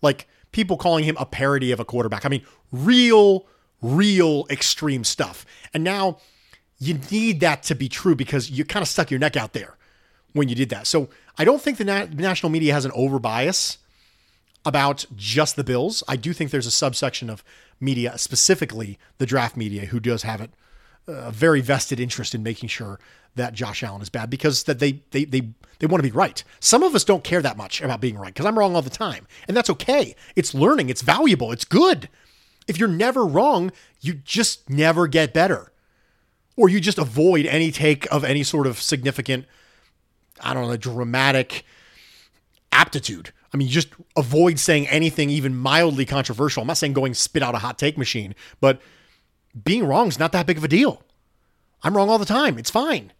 Like 0.00 0.28
people 0.52 0.76
calling 0.76 1.04
him 1.04 1.16
a 1.18 1.26
parody 1.26 1.72
of 1.72 1.80
a 1.80 1.84
quarterback. 1.84 2.24
I 2.24 2.28
mean, 2.28 2.44
real 2.70 3.46
real 3.80 4.46
extreme 4.48 5.04
stuff. 5.04 5.44
And 5.74 5.82
now 5.82 6.18
you 6.82 6.98
need 7.12 7.38
that 7.40 7.62
to 7.62 7.76
be 7.76 7.88
true 7.88 8.16
because 8.16 8.50
you 8.50 8.64
kind 8.64 8.82
of 8.82 8.88
stuck 8.88 9.10
your 9.10 9.20
neck 9.20 9.36
out 9.36 9.52
there 9.52 9.76
when 10.32 10.48
you 10.48 10.54
did 10.56 10.68
that. 10.70 10.88
So 10.88 11.08
I 11.38 11.44
don't 11.44 11.62
think 11.62 11.78
the 11.78 11.84
na- 11.84 12.06
national 12.12 12.50
media 12.50 12.72
has 12.72 12.84
an 12.84 12.90
over 12.92 13.20
bias 13.20 13.78
about 14.64 15.06
just 15.14 15.54
the 15.54 15.62
Bills. 15.62 16.02
I 16.08 16.16
do 16.16 16.32
think 16.32 16.50
there's 16.50 16.66
a 16.66 16.72
subsection 16.72 17.30
of 17.30 17.44
media, 17.80 18.18
specifically 18.18 18.98
the 19.18 19.26
draft 19.26 19.56
media, 19.56 19.86
who 19.86 20.00
does 20.00 20.22
have 20.24 20.40
it 20.40 20.50
uh, 21.08 21.12
a 21.12 21.30
very 21.30 21.60
vested 21.60 22.00
interest 22.00 22.34
in 22.34 22.42
making 22.42 22.68
sure 22.68 22.98
that 23.36 23.54
Josh 23.54 23.82
Allen 23.82 24.02
is 24.02 24.10
bad 24.10 24.28
because 24.28 24.64
that 24.64 24.80
they 24.80 25.00
they 25.12 25.24
they 25.24 25.48
they 25.78 25.86
want 25.86 26.02
to 26.02 26.08
be 26.08 26.14
right. 26.14 26.42
Some 26.58 26.82
of 26.82 26.96
us 26.96 27.04
don't 27.04 27.24
care 27.24 27.42
that 27.42 27.56
much 27.56 27.80
about 27.80 28.00
being 28.00 28.18
right 28.18 28.32
because 28.32 28.46
I'm 28.46 28.58
wrong 28.58 28.74
all 28.74 28.82
the 28.82 28.90
time, 28.90 29.26
and 29.46 29.56
that's 29.56 29.70
okay. 29.70 30.16
It's 30.34 30.52
learning. 30.52 30.90
It's 30.90 31.02
valuable. 31.02 31.52
It's 31.52 31.64
good. 31.64 32.08
If 32.66 32.78
you're 32.78 32.88
never 32.88 33.24
wrong, 33.24 33.72
you 34.00 34.14
just 34.14 34.68
never 34.68 35.06
get 35.06 35.32
better 35.32 35.71
or 36.56 36.68
you 36.68 36.80
just 36.80 36.98
avoid 36.98 37.46
any 37.46 37.70
take 37.70 38.10
of 38.12 38.24
any 38.24 38.42
sort 38.42 38.66
of 38.66 38.80
significant, 38.80 39.46
I 40.40 40.54
don't 40.54 40.68
know, 40.68 40.76
dramatic 40.76 41.64
aptitude. 42.70 43.32
I 43.52 43.56
mean, 43.56 43.68
you 43.68 43.74
just 43.74 43.88
avoid 44.16 44.58
saying 44.58 44.88
anything 44.88 45.28
even 45.30 45.54
mildly 45.54 46.06
controversial. 46.06 46.62
I'm 46.62 46.66
not 46.66 46.78
saying 46.78 46.94
going 46.94 47.14
spit 47.14 47.42
out 47.42 47.54
a 47.54 47.58
hot 47.58 47.78
take 47.78 47.98
machine, 47.98 48.34
but 48.60 48.80
being 49.64 49.84
wrong 49.86 50.08
is 50.08 50.18
not 50.18 50.32
that 50.32 50.46
big 50.46 50.56
of 50.56 50.64
a 50.64 50.68
deal. 50.68 51.02
I'm 51.82 51.96
wrong 51.96 52.08
all 52.08 52.18
the 52.18 52.24
time. 52.24 52.58
It's 52.58 52.70
fine. 52.70 53.12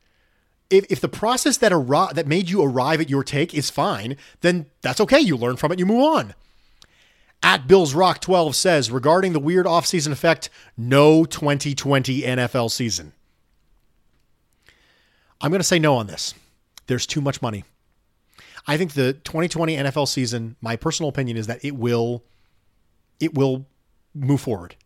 If, 0.70 0.86
if 0.88 1.00
the 1.00 1.08
process 1.08 1.58
that 1.58 1.72
ar- 1.72 2.14
that 2.14 2.26
made 2.26 2.48
you 2.48 2.62
arrive 2.62 3.00
at 3.00 3.10
your 3.10 3.22
take 3.22 3.52
is 3.52 3.68
fine, 3.68 4.16
then 4.40 4.66
that's 4.80 5.00
okay. 5.00 5.20
You 5.20 5.36
learn 5.36 5.56
from 5.56 5.72
it, 5.72 5.78
you 5.78 5.84
move 5.84 6.02
on. 6.02 6.34
At 7.42 7.66
Bills 7.66 7.92
Rock 7.92 8.20
12 8.20 8.54
says 8.54 8.90
regarding 8.90 9.32
the 9.32 9.40
weird 9.40 9.66
offseason 9.66 10.12
effect, 10.12 10.48
no 10.76 11.24
2020 11.24 12.22
NFL 12.22 12.70
season. 12.70 13.12
I'm 15.42 15.50
going 15.50 15.60
to 15.60 15.64
say 15.64 15.80
no 15.80 15.96
on 15.96 16.06
this. 16.06 16.34
There's 16.86 17.06
too 17.06 17.20
much 17.20 17.42
money. 17.42 17.64
I 18.66 18.76
think 18.76 18.92
the 18.92 19.12
2020 19.12 19.76
NFL 19.76 20.06
season, 20.06 20.54
my 20.60 20.76
personal 20.76 21.08
opinion 21.08 21.36
is 21.36 21.48
that 21.48 21.64
it 21.64 21.72
will 21.72 22.22
it 23.18 23.34
will 23.34 23.66
move 24.14 24.40
forward. 24.40 24.76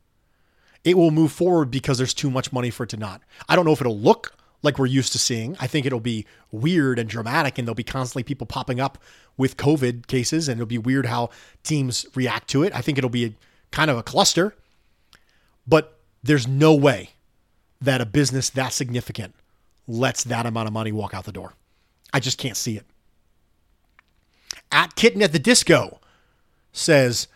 It 0.83 0.97
will 0.97 1.11
move 1.11 1.33
forward 1.33 1.71
because 1.71 1.99
there's 1.99 2.15
too 2.15 2.31
much 2.31 2.53
money 2.53 2.71
for 2.71 2.85
it 2.85 2.91
to 2.91 2.97
not. 2.97 3.23
I 3.49 3.57
don't 3.57 3.65
know 3.65 3.73
if 3.73 3.81
it'll 3.81 3.99
look 3.99 4.35
like 4.63 4.79
we're 4.79 4.87
used 4.87 5.13
to 5.13 5.19
seeing. 5.19 5.57
I 5.61 5.67
think 5.67 5.85
it'll 5.85 6.01
be 6.01 6.27
weird 6.51 6.99
and 6.99 7.09
dramatic 7.09 7.59
and 7.59 7.67
there'll 7.67 7.75
be 7.75 7.83
constantly 7.83 8.23
people 8.23 8.47
popping 8.47 8.81
up 8.81 8.99
with 9.37 9.57
COVID 9.57 10.07
cases 10.07 10.49
and 10.49 10.59
it'll 10.59 10.67
be 10.67 10.79
weird 10.79 11.07
how 11.07 11.31
teams 11.63 12.07
react 12.15 12.49
to 12.49 12.63
it. 12.63 12.75
I 12.75 12.81
think 12.81 12.99
it'll 12.99 13.11
be 13.11 13.25
a, 13.25 13.35
kind 13.71 13.91
of 13.91 13.99
a 13.99 14.03
cluster. 14.03 14.55
But 15.67 15.99
there's 16.23 16.47
no 16.47 16.75
way 16.75 17.11
that 17.81 18.01
a 18.01 18.07
business 18.07 18.49
that 18.51 18.73
significant 18.73 19.35
lets 19.89 20.25
that 20.25 20.47
amount 20.47 20.67
of 20.67 20.73
money 20.73 20.93
walk 20.93 21.15
out 21.15 21.25
the 21.25 21.33
door. 21.33 21.55
I 22.13 22.21
just 22.21 22.39
can't 22.39 22.57
see 22.57 22.77
it. 22.77 22.87
At 24.73 24.97
Kitten 24.97 25.23
at 25.23 25.33
the 25.33 25.39
Disco 25.39 26.01
says 26.73 27.29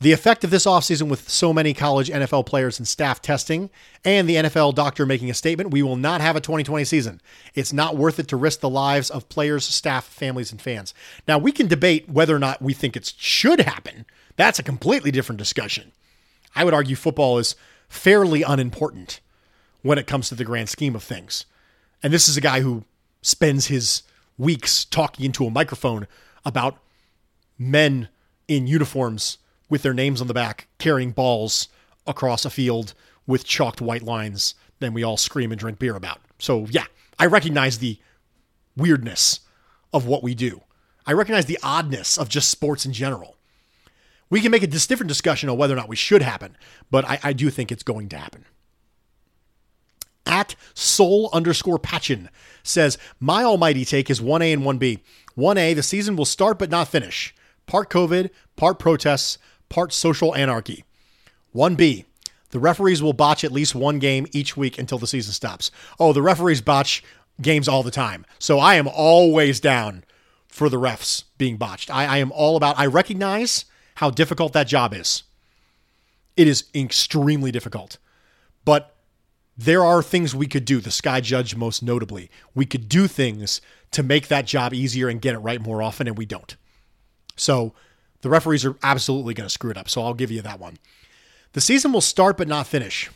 the 0.00 0.12
effect 0.12 0.44
of 0.44 0.50
this 0.50 0.66
offseason 0.66 1.08
with 1.08 1.28
so 1.28 1.52
many 1.52 1.72
college 1.72 2.10
NFL 2.10 2.44
players 2.44 2.78
and 2.78 2.86
staff 2.86 3.22
testing 3.22 3.70
and 4.04 4.28
the 4.28 4.36
NFL 4.36 4.74
doctor 4.74 5.06
making 5.06 5.30
a 5.30 5.34
statement, 5.34 5.70
we 5.70 5.82
will 5.82 5.96
not 5.96 6.20
have 6.20 6.36
a 6.36 6.40
2020 6.40 6.84
season. 6.84 7.20
It's 7.54 7.72
not 7.72 7.96
worth 7.96 8.18
it 8.18 8.28
to 8.28 8.36
risk 8.36 8.60
the 8.60 8.68
lives 8.68 9.10
of 9.10 9.28
players, 9.30 9.64
staff, 9.64 10.04
families, 10.04 10.52
and 10.52 10.60
fans. 10.60 10.92
Now, 11.26 11.38
we 11.38 11.50
can 11.50 11.66
debate 11.66 12.10
whether 12.10 12.36
or 12.36 12.38
not 12.38 12.60
we 12.60 12.74
think 12.74 12.94
it 12.94 13.14
should 13.16 13.60
happen. 13.60 14.04
That's 14.36 14.58
a 14.58 14.62
completely 14.62 15.10
different 15.10 15.38
discussion. 15.38 15.92
I 16.54 16.64
would 16.64 16.74
argue 16.74 16.96
football 16.96 17.38
is 17.38 17.56
fairly 17.88 18.42
unimportant 18.42 19.20
when 19.80 19.98
it 19.98 20.06
comes 20.06 20.28
to 20.28 20.34
the 20.34 20.44
grand 20.44 20.68
scheme 20.68 20.94
of 20.94 21.02
things. 21.02 21.46
And 22.06 22.14
this 22.14 22.28
is 22.28 22.36
a 22.36 22.40
guy 22.40 22.60
who 22.60 22.84
spends 23.20 23.66
his 23.66 24.04
weeks 24.38 24.84
talking 24.84 25.26
into 25.26 25.44
a 25.44 25.50
microphone 25.50 26.06
about 26.44 26.78
men 27.58 28.10
in 28.46 28.68
uniforms 28.68 29.38
with 29.68 29.82
their 29.82 29.92
names 29.92 30.20
on 30.20 30.28
the 30.28 30.32
back 30.32 30.68
carrying 30.78 31.10
balls 31.10 31.66
across 32.06 32.44
a 32.44 32.50
field 32.50 32.94
with 33.26 33.44
chalked 33.44 33.80
white 33.80 34.04
lines 34.04 34.54
then 34.78 34.92
we 34.92 35.02
all 35.02 35.16
scream 35.16 35.50
and 35.50 35.58
drink 35.58 35.80
beer 35.80 35.96
about. 35.96 36.20
So, 36.38 36.66
yeah, 36.70 36.84
I 37.18 37.26
recognize 37.26 37.78
the 37.78 37.98
weirdness 38.76 39.40
of 39.92 40.06
what 40.06 40.22
we 40.22 40.36
do. 40.36 40.60
I 41.08 41.12
recognize 41.12 41.46
the 41.46 41.58
oddness 41.60 42.16
of 42.16 42.28
just 42.28 42.50
sports 42.50 42.86
in 42.86 42.92
general. 42.92 43.36
We 44.30 44.40
can 44.40 44.52
make 44.52 44.62
a 44.62 44.68
different 44.68 45.08
discussion 45.08 45.48
on 45.48 45.58
whether 45.58 45.74
or 45.74 45.76
not 45.76 45.88
we 45.88 45.96
should 45.96 46.22
happen, 46.22 46.56
but 46.88 47.04
I, 47.04 47.18
I 47.24 47.32
do 47.32 47.50
think 47.50 47.72
it's 47.72 47.82
going 47.82 48.08
to 48.10 48.16
happen. 48.16 48.44
At 50.26 50.56
soul 50.74 51.30
underscore 51.32 51.78
patchin 51.78 52.28
says, 52.62 52.98
My 53.20 53.44
almighty 53.44 53.84
take 53.84 54.10
is 54.10 54.20
1A 54.20 54.52
and 54.52 54.62
1B. 54.62 55.00
1A, 55.36 55.74
the 55.74 55.82
season 55.82 56.16
will 56.16 56.24
start 56.24 56.58
but 56.58 56.70
not 56.70 56.88
finish. 56.88 57.34
Part 57.66 57.90
COVID, 57.90 58.30
part 58.56 58.78
protests, 58.78 59.38
part 59.68 59.92
social 59.92 60.34
anarchy. 60.34 60.84
1B, 61.54 62.04
the 62.50 62.58
referees 62.58 63.02
will 63.02 63.12
botch 63.12 63.44
at 63.44 63.52
least 63.52 63.74
one 63.74 63.98
game 63.98 64.26
each 64.32 64.56
week 64.56 64.78
until 64.78 64.98
the 64.98 65.06
season 65.06 65.32
stops. 65.32 65.70
Oh, 65.98 66.12
the 66.12 66.22
referees 66.22 66.60
botch 66.60 67.02
games 67.40 67.68
all 67.68 67.82
the 67.82 67.90
time. 67.90 68.24
So 68.38 68.58
I 68.58 68.76
am 68.76 68.88
always 68.88 69.60
down 69.60 70.04
for 70.48 70.68
the 70.68 70.78
refs 70.78 71.24
being 71.38 71.56
botched. 71.56 71.90
I, 71.90 72.06
I 72.06 72.18
am 72.18 72.32
all 72.32 72.56
about, 72.56 72.78
I 72.78 72.86
recognize 72.86 73.66
how 73.96 74.10
difficult 74.10 74.52
that 74.54 74.66
job 74.66 74.94
is. 74.94 75.22
It 76.36 76.48
is 76.48 76.64
extremely 76.74 77.50
difficult. 77.50 77.98
But 78.64 78.95
there 79.56 79.84
are 79.84 80.02
things 80.02 80.34
we 80.34 80.46
could 80.46 80.64
do, 80.64 80.80
the 80.80 80.90
Sky 80.90 81.20
Judge 81.20 81.56
most 81.56 81.82
notably. 81.82 82.30
We 82.54 82.66
could 82.66 82.88
do 82.88 83.06
things 83.06 83.60
to 83.92 84.02
make 84.02 84.28
that 84.28 84.46
job 84.46 84.74
easier 84.74 85.08
and 85.08 85.20
get 85.20 85.34
it 85.34 85.38
right 85.38 85.60
more 85.60 85.82
often, 85.82 86.06
and 86.06 86.18
we 86.18 86.26
don't. 86.26 86.56
So 87.36 87.72
the 88.20 88.28
referees 88.28 88.64
are 88.64 88.76
absolutely 88.82 89.34
going 89.34 89.46
to 89.46 89.52
screw 89.52 89.70
it 89.70 89.78
up. 89.78 89.88
So 89.88 90.02
I'll 90.02 90.14
give 90.14 90.30
you 90.30 90.42
that 90.42 90.60
one. 90.60 90.78
The 91.52 91.60
season 91.60 91.92
will 91.92 92.00
start 92.02 92.36
but 92.36 92.48
not 92.48 92.66
finish. 92.66 93.10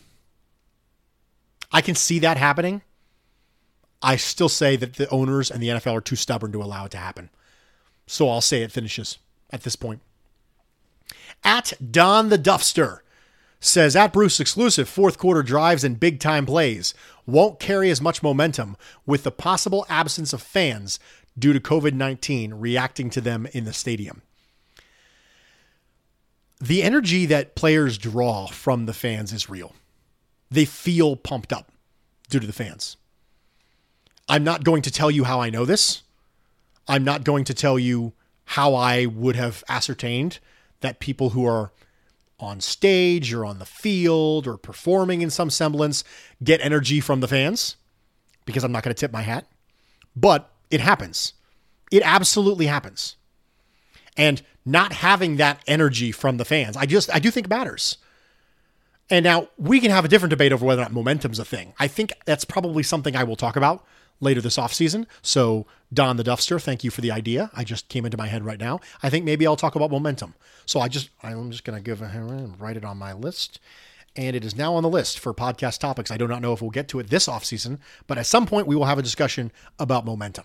I 1.73 1.83
can 1.83 1.95
see 1.95 2.19
that 2.21 2.37
happening. 2.37 2.83
I 4.03 4.17
still 4.17 4.49
say 4.49 4.77
that 4.77 4.95
the 4.95 5.09
owners 5.11 5.51
and 5.51 5.63
the 5.63 5.69
NFL 5.69 5.99
are 5.99 6.01
too 6.01 6.17
stubborn 6.17 6.53
to 6.53 6.63
allow 6.63 6.87
it 6.87 6.91
to 6.93 6.99
happen. 6.99 7.29
So 8.07 8.29
I'll 8.29 8.41
say 8.41 8.63
it 8.63 8.73
finishes 8.73 9.19
at 9.51 9.63
this 9.63 9.77
point. 9.77 10.01
At 11.45 11.73
Don 11.91 12.29
the 12.29 12.39
Duffster 12.39 13.01
says 13.61 13.95
at 13.95 14.13
Bruce 14.13 14.41
exclusive 14.41 14.89
fourth 14.89 15.19
quarter 15.19 15.43
drives 15.43 15.85
and 15.85 16.01
big 16.01 16.19
time 16.19 16.47
plays 16.47 16.95
won't 17.27 17.61
carry 17.61 17.91
as 17.91 18.01
much 18.01 18.23
momentum 18.23 18.77
with 19.07 19.23
the 19.23 19.31
possible 19.31 19.87
absence 19.89 20.33
of 20.33 20.43
fans 20.43 20.99
due 21.39 21.53
to 21.53 21.61
COVID 21.61 21.93
19 21.93 22.55
reacting 22.55 23.11
to 23.11 23.21
them 23.21 23.47
in 23.53 23.65
the 23.65 23.73
stadium 23.73 24.23
the 26.61 26.83
energy 26.83 27.25
that 27.27 27.55
players 27.55 27.97
draw 27.97 28.47
from 28.47 28.85
the 28.85 28.93
fans 28.93 29.33
is 29.33 29.49
real. 29.49 29.75
They 30.51 30.67
feel 30.67 31.17
pumped 31.17 31.53
up 31.53 31.73
due 32.29 32.39
to 32.39 32.47
the 32.47 32.53
fans. 32.53 32.99
I'm 34.29 34.45
not 34.45 34.63
going 34.63 34.83
to 34.83 34.91
tell 34.91 35.11
you 35.11 35.25
how 35.25 35.41
I 35.41 35.51
know 35.51 35.65
this. 35.65 36.03
I'm 36.87 37.03
not 37.03 37.25
going 37.25 37.45
to 37.45 37.55
tell 37.55 37.79
you 37.79 38.13
how 38.45 38.75
I 38.75 39.07
would 39.07 39.37
have 39.37 39.65
ascertained 39.69 40.39
that 40.81 41.01
people 41.01 41.31
who 41.31 41.47
are 41.47 41.73
on 42.43 42.61
stage 42.61 43.33
or 43.33 43.45
on 43.45 43.59
the 43.59 43.67
field 43.67 44.47
or 44.47 44.57
performing 44.57 45.23
in 45.23 45.31
some 45.31 45.51
semblance 45.51 46.05
get 46.43 46.61
energy 46.61 47.01
from 47.01 47.21
the 47.21 47.29
fans 47.29 47.77
because 48.45 48.65
I'm 48.65 48.73
not 48.73 48.83
going 48.83 48.95
to 48.95 48.99
tip 48.99 49.13
my 49.13 49.23
hat. 49.23 49.47
But 50.17 50.51
it 50.71 50.81
happens. 50.81 51.35
It 51.91 52.03
absolutely 52.05 52.67
happens. 52.67 53.17
And 54.17 54.43
not 54.65 54.93
having 54.93 55.37
that 55.37 55.61
energy 55.67 56.13
from 56.13 56.37
the 56.37 56.45
fans, 56.45 56.77
I 56.77 56.87
just 56.87 57.15
I 57.15 57.19
do 57.19 57.31
think 57.31 57.49
matters. 57.49 57.99
And 59.09 59.25
now 59.25 59.49
we 59.59 59.81
can 59.81 59.91
have 59.91 60.05
a 60.05 60.09
different 60.09 60.31
debate 60.31 60.53
over 60.53 60.65
whether 60.65 60.81
or 60.81 60.85
not 60.85 60.93
momentum's 60.93 61.39
a 61.39 61.45
thing. 61.45 61.73
I 61.81 61.89
think 61.89 62.13
that's 62.27 62.45
probably 62.45 62.85
something 62.85 63.17
I 63.17 63.25
will 63.25 63.37
talk 63.37 63.57
about 63.57 63.85
later 64.21 64.41
this 64.41 64.57
offseason. 64.57 65.07
So, 65.23 65.67
Don 65.93 66.17
the 66.17 66.25
Duffster, 66.25 66.61
thank 66.63 66.85
you 66.85 66.91
for 66.91 67.01
the 67.01 67.11
idea. 67.11 67.51
I 67.55 67.65
just 67.65 67.89
came 67.89 68.05
into 68.05 68.17
my 68.17 68.29
head 68.29 68.45
right 68.45 68.61
now. 68.61 68.81
I 69.03 69.11
think 69.11 69.25
maybe 69.25 69.47
I'll 69.47 69.57
talk 69.57 69.75
about 69.75 69.91
momentum. 69.91 70.35
So 70.67 70.79
I 70.79 70.87
just 70.89 71.11
I'm 71.23 71.51
just 71.51 71.65
gonna 71.65 71.81
give 71.81 72.01
a 72.01 72.55
write 72.59 72.77
it 72.77 72.85
on 72.85 72.97
my 72.97 73.13
list. 73.13 73.59
And 74.17 74.37
it 74.37 74.45
is 74.45 74.57
now 74.57 74.75
on 74.75 74.83
the 74.83 74.89
list 74.89 75.19
for 75.19 75.33
podcast 75.33 75.79
topics. 75.79 76.11
I 76.11 76.17
do 76.17 76.29
not 76.29 76.43
know 76.43 76.53
if 76.53 76.61
we'll 76.61 76.71
get 76.71 76.89
to 76.89 76.99
it 76.99 77.11
this 77.11 77.27
offseason, 77.27 77.79
but 78.07 78.19
at 78.19 78.27
some 78.27 78.47
point 78.47 78.67
we 78.67 78.77
will 78.77 78.85
have 78.85 78.99
a 78.99 79.03
discussion 79.03 79.53
about 79.79 80.05
momentum. 80.05 80.45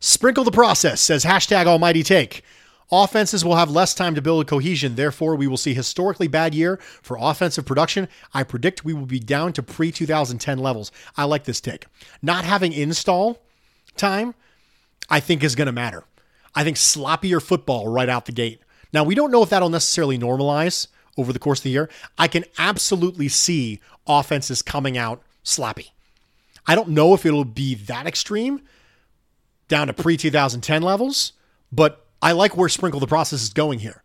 Sprinkle 0.00 0.44
the 0.44 0.50
process, 0.50 1.00
says 1.00 1.24
hashtag 1.24 1.66
almighty 1.66 2.02
take. 2.02 2.42
Offenses 2.92 3.44
will 3.44 3.56
have 3.56 3.70
less 3.70 3.94
time 3.94 4.16
to 4.16 4.22
build 4.22 4.48
cohesion. 4.48 4.96
Therefore, 4.96 5.36
we 5.36 5.46
will 5.46 5.56
see 5.56 5.74
historically 5.74 6.26
bad 6.26 6.54
year 6.54 6.76
for 7.02 7.16
offensive 7.20 7.64
production. 7.64 8.08
I 8.34 8.42
predict 8.42 8.84
we 8.84 8.94
will 8.94 9.06
be 9.06 9.20
down 9.20 9.52
to 9.54 9.62
pre 9.62 9.92
2010 9.92 10.58
levels. 10.58 10.90
I 11.16 11.24
like 11.24 11.44
this 11.44 11.60
take. 11.60 11.86
Not 12.20 12.44
having 12.44 12.72
install 12.72 13.38
time, 13.96 14.34
I 15.08 15.20
think, 15.20 15.44
is 15.44 15.54
going 15.54 15.66
to 15.66 15.72
matter. 15.72 16.04
I 16.54 16.64
think 16.64 16.76
sloppier 16.76 17.40
football 17.40 17.86
right 17.86 18.08
out 18.08 18.26
the 18.26 18.32
gate. 18.32 18.60
Now, 18.92 19.04
we 19.04 19.14
don't 19.14 19.30
know 19.30 19.42
if 19.44 19.50
that'll 19.50 19.68
necessarily 19.68 20.18
normalize 20.18 20.88
over 21.16 21.32
the 21.32 21.38
course 21.38 21.60
of 21.60 21.64
the 21.64 21.70
year. 21.70 21.88
I 22.18 22.26
can 22.26 22.44
absolutely 22.58 23.28
see 23.28 23.80
offenses 24.06 24.62
coming 24.62 24.98
out 24.98 25.22
sloppy. 25.44 25.92
I 26.66 26.74
don't 26.74 26.88
know 26.88 27.14
if 27.14 27.24
it'll 27.24 27.44
be 27.44 27.76
that 27.76 28.06
extreme, 28.06 28.62
down 29.68 29.86
to 29.86 29.92
pre 29.92 30.16
2010 30.16 30.82
levels, 30.82 31.34
but 31.70 32.06
I 32.22 32.32
like 32.32 32.56
where 32.56 32.68
Sprinkle 32.68 33.00
the 33.00 33.06
Process 33.06 33.42
is 33.42 33.52
going 33.52 33.80
here. 33.80 34.02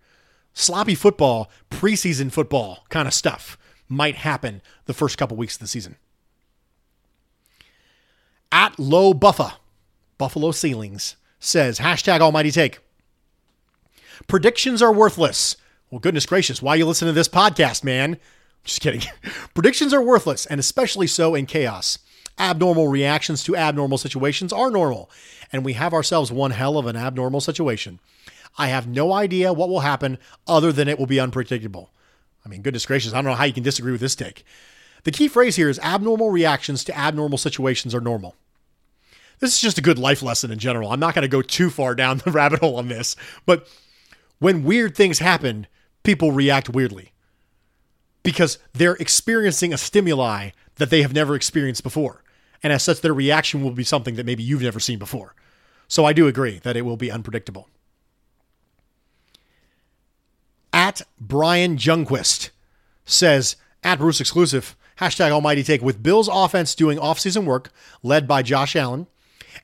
Sloppy 0.54 0.96
football, 0.96 1.50
preseason 1.70 2.32
football 2.32 2.86
kind 2.90 3.08
of 3.08 3.14
stuff 3.14 3.58
might 3.90 4.16
happen 4.16 4.62
the 4.86 4.94
first 4.94 5.18
couple 5.18 5.38
weeks 5.38 5.56
of 5.56 5.60
the 5.60 5.68
season. 5.68 5.98
At 8.52 8.80
Low 8.80 9.14
Buffa, 9.14 9.56
Buffalo 10.18 10.52
Ceilings, 10.52 11.18
says 11.40 11.80
hashtag 11.80 12.22
almighty 12.22 12.52
take. 12.52 12.80
Predictions 14.28 14.82
are 14.82 14.94
worthless. 14.94 15.58
Well, 15.92 16.00
goodness 16.00 16.26
gracious, 16.26 16.62
why 16.62 16.76
you 16.76 16.86
listening 16.86 17.10
to 17.10 17.16
this 17.16 17.28
podcast, 17.28 17.84
man? 17.84 18.18
Just 18.64 18.82
kidding. 18.82 19.04
Predictions 19.54 19.94
are 19.94 20.02
worthless, 20.02 20.46
and 20.46 20.60
especially 20.60 21.08
so 21.08 21.36
in 21.36 21.46
chaos. 21.46 22.00
Abnormal 22.38 22.88
reactions 22.88 23.44
to 23.44 23.56
abnormal 23.56 23.98
situations 23.98 24.52
are 24.52 24.70
normal, 24.70 25.10
and 25.52 25.64
we 25.64 25.74
have 25.74 25.94
ourselves 25.94 26.32
one 26.32 26.52
hell 26.52 26.78
of 26.78 26.86
an 26.86 26.96
abnormal 26.96 27.42
situation. 27.42 28.00
I 28.58 28.68
have 28.68 28.88
no 28.88 29.14
idea 29.14 29.54
what 29.54 29.70
will 29.70 29.82
happen 29.82 30.18
other 30.48 30.72
than 30.72 30.88
it 30.88 31.00
will 31.00 31.06
be 31.06 31.20
unpredictable. 31.20 31.92
I 32.46 32.50
mean, 32.50 32.62
goodness 32.62 32.86
gracious, 32.86 33.14
I 33.14 33.18
don't 33.18 33.26
know 33.26 33.36
how 33.36 33.46
you 33.46 33.54
can 33.54 33.64
disagree 33.64 33.92
with 33.92 34.02
this 34.02 34.16
take. 34.16 34.46
The 35.04 35.12
key 35.12 35.28
phrase 35.28 35.56
here 35.56 35.70
is 35.70 35.80
abnormal 35.80 36.30
reactions 36.30 36.84
to 36.86 36.98
abnormal 36.98 37.38
situations 37.38 37.94
are 37.96 38.02
normal. 38.02 38.36
This 39.40 39.54
is 39.54 39.62
just 39.62 39.78
a 39.78 39.82
good 39.82 40.00
life 40.00 40.22
lesson 40.22 40.52
in 40.52 40.60
general. 40.60 40.92
I'm 40.92 41.00
not 41.00 41.14
going 41.14 41.24
to 41.24 41.28
go 41.28 41.42
too 41.42 41.70
far 41.70 41.96
down 41.96 42.18
the 42.26 42.32
rabbit 42.32 42.60
hole 42.60 42.78
on 42.78 42.88
this, 42.88 43.16
but 43.46 43.68
when 44.40 44.64
weird 44.64 44.96
things 44.96 45.20
happen, 45.20 45.68
people 46.04 46.32
react 46.32 46.70
weirdly 46.70 47.14
because 48.24 48.58
they're 48.74 48.96
experiencing 48.96 49.74
a 49.74 49.78
stimuli 49.78 50.50
that 50.76 50.90
they 50.90 51.02
have 51.02 51.14
never 51.14 51.36
experienced 51.36 51.84
before. 51.84 52.24
And 52.64 52.74
as 52.74 52.84
such, 52.84 53.02
their 53.02 53.14
reaction 53.14 53.64
will 53.64 53.72
be 53.72 53.84
something 53.84 54.16
that 54.16 54.26
maybe 54.26 54.44
you've 54.44 54.62
never 54.62 54.80
seen 54.80 55.00
before. 55.00 55.36
So 55.88 56.06
I 56.06 56.14
do 56.14 56.28
agree 56.28 56.60
that 56.64 56.76
it 56.76 56.84
will 56.84 56.98
be 56.98 57.12
unpredictable. 57.12 57.70
At 60.74 61.02
Brian 61.20 61.78
Jungquist 61.78 62.50
says, 63.06 63.56
at 63.84 64.00
Bruce 64.00 64.20
Exclusive, 64.20 64.76
hashtag 65.00 65.32
Almighty 65.32 65.64
Take, 65.64 65.82
with 65.82 66.04
Bills 66.04 66.30
offense 66.32 66.76
doing 66.76 66.98
offseason 66.98 67.46
work 67.46 67.72
led 68.04 68.28
by 68.28 68.42
Josh 68.42 68.76
Allen, 68.76 69.08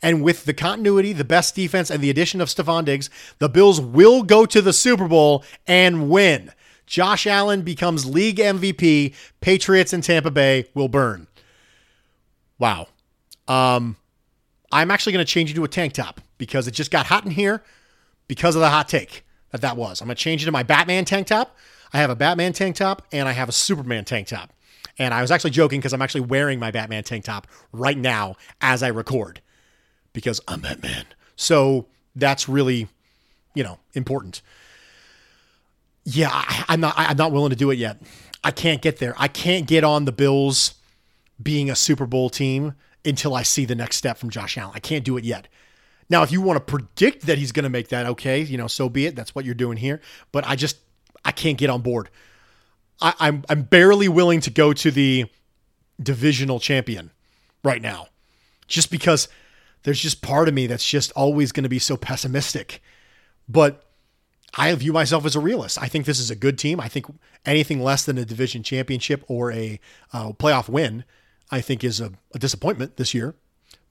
and 0.02 0.24
with 0.24 0.46
the 0.46 0.54
continuity, 0.54 1.14
the 1.14 1.24
best 1.24 1.56
defense, 1.56 1.90
and 1.90 2.02
the 2.02 2.10
addition 2.10 2.40
of 2.40 2.48
Stefon 2.48 2.86
Diggs, 2.86 3.10
the 3.40 3.50
Bills 3.50 3.82
will 3.82 4.24
go 4.24 4.46
to 4.46 4.62
the 4.62 4.74
Super 4.74 5.08
Bowl 5.08 5.44
and 5.68 6.10
win. 6.10 6.52
Josh 6.86 7.28
Allen 7.28 7.62
becomes 7.62 8.06
league 8.06 8.38
MVP. 8.38 9.14
Patriots 9.40 9.94
in 9.94 10.02
Tampa 10.02 10.32
Bay 10.32 10.66
will 10.74 10.88
burn. 10.88 11.28
Wow. 12.62 12.90
Um, 13.48 13.98
I'm 14.72 14.92
actually 14.92 15.14
going 15.14 15.26
to 15.26 15.30
change 15.32 15.50
into 15.50 15.64
a 15.64 15.68
tank 15.68 15.94
top 15.94 16.22
because 16.38 16.68
it 16.68 16.76
just 16.76 16.92
got 16.92 17.08
hot 17.08 17.26
in 17.26 17.32
here 17.32 17.64
because 18.28 18.56
of 18.56 18.62
the 18.62 18.70
hot 18.70 18.88
take 18.88 19.26
that 19.50 19.62
that 19.62 19.76
was. 19.76 20.00
I'm 20.00 20.08
going 20.08 20.16
to 20.16 20.22
change 20.22 20.44
it 20.44 20.46
to 20.46 20.52
my 20.52 20.62
Batman 20.62 21.04
tank 21.04 21.26
top. 21.26 21.58
I 21.92 21.98
have 21.98 22.12
a 22.12 22.16
Batman 22.16 22.54
tank 22.54 22.76
top 22.76 23.02
and 23.12 23.28
I 23.28 23.32
have 23.32 23.50
a 23.50 23.52
Superman 23.52 24.06
tank 24.06 24.28
top. 24.28 24.54
And 25.00 25.12
I 25.12 25.22
was 25.22 25.32
actually 25.32 25.50
joking 25.50 25.80
because 25.80 25.92
I'm 25.92 26.04
actually 26.04 26.22
wearing 26.22 26.60
my 26.60 26.70
Batman 26.70 27.04
tank 27.04 27.26
top 27.26 27.48
right 27.72 27.98
now 27.98 28.36
as 28.62 28.84
I 28.84 28.90
record 28.90 29.42
because 30.14 30.40
I'm 30.48 30.62
Batman. 30.62 31.06
So 31.36 31.88
that's 32.16 32.48
really, 32.48 32.88
you 33.56 33.64
know, 33.64 33.80
important. 33.94 34.44
Yeah, 36.04 36.30
I, 36.32 36.66
I'm 36.70 36.80
not. 36.80 36.94
I'm 36.96 37.18
not 37.18 37.32
willing 37.32 37.52
to 37.52 37.56
do 37.56 37.72
it 37.72 37.80
yet. 37.80 38.02
I 38.44 38.52
can't 38.52 38.82
get 38.82 38.98
there. 38.98 39.16
I 39.18 39.28
can't 39.28 39.68
get 39.68 39.84
on 39.84 40.06
the 40.06 40.12
Bills 40.12 40.76
being 41.42 41.70
a 41.70 41.76
Super 41.76 42.06
Bowl 42.06 42.30
team 42.30 42.74
until 43.04 43.36
I 43.36 43.44
see 43.44 43.66
the 43.66 43.76
next 43.76 43.98
step 43.98 44.18
from 44.18 44.30
Josh 44.30 44.58
Allen. 44.58 44.74
I 44.76 44.80
can't 44.80 45.04
do 45.04 45.18
it 45.18 45.24
yet. 45.24 45.48
Now, 46.10 46.24
if 46.24 46.32
you 46.32 46.42
want 46.42 46.58
to 46.58 46.62
predict 46.62 47.26
that 47.26 47.38
he's 47.38 47.52
going 47.52 47.64
to 47.64 47.70
make 47.70 47.88
that, 47.88 48.06
okay, 48.06 48.42
you 48.42 48.58
know, 48.58 48.68
so 48.68 48.90
be 48.90 49.06
it. 49.06 49.16
That's 49.16 49.34
what 49.34 49.46
you're 49.46 49.56
doing 49.56 49.78
here. 49.78 50.02
But 50.32 50.46
I 50.46 50.56
just, 50.56 50.78
I 51.24 51.32
can't 51.32 51.58
get 51.58 51.70
on 51.70 51.82
board. 51.82 52.10
I, 53.02 53.14
I'm, 53.20 53.46
I'm 53.50 53.64
barely 53.64 54.10
willing 54.10 54.42
to 54.42 54.50
go 54.50 54.74
to 54.74 54.92
the 54.92 55.26
divisional 56.02 56.60
champion 56.60 57.12
right 57.64 57.82
now, 57.82 58.08
just 58.68 58.92
because 58.92 59.30
there's 59.84 60.00
just 60.00 60.22
part 60.22 60.48
of 60.48 60.54
me 60.54 60.68
that's 60.68 60.88
just 60.88 61.12
always 61.14 61.52
going 61.52 61.64
to 61.64 61.70
be 61.70 61.80
so 61.80 61.96
pessimistic. 61.96 62.82
But 63.48 63.84
I 64.56 64.74
view 64.76 64.92
myself 64.92 65.26
as 65.26 65.36
a 65.36 65.40
realist. 65.40 65.82
I 65.82 65.88
think 65.88 66.06
this 66.06 66.20
is 66.20 66.30
a 66.30 66.36
good 66.36 66.58
team. 66.58 66.80
I 66.80 66.90
think 66.90 67.06
anything 67.46 67.82
less 67.82 68.04
than 68.04 68.18
a 68.18 68.26
division 68.26 68.64
championship 68.64 69.24
or 69.28 69.52
a 69.52 69.80
uh, 70.12 70.34
playoff 70.34 70.68
win, 70.68 71.06
I 71.52 71.62
think 71.62 71.84
is 71.84 72.00
a, 72.00 72.14
a 72.34 72.40
disappointment 72.40 72.98
this 72.98 73.14
year. 73.14 73.36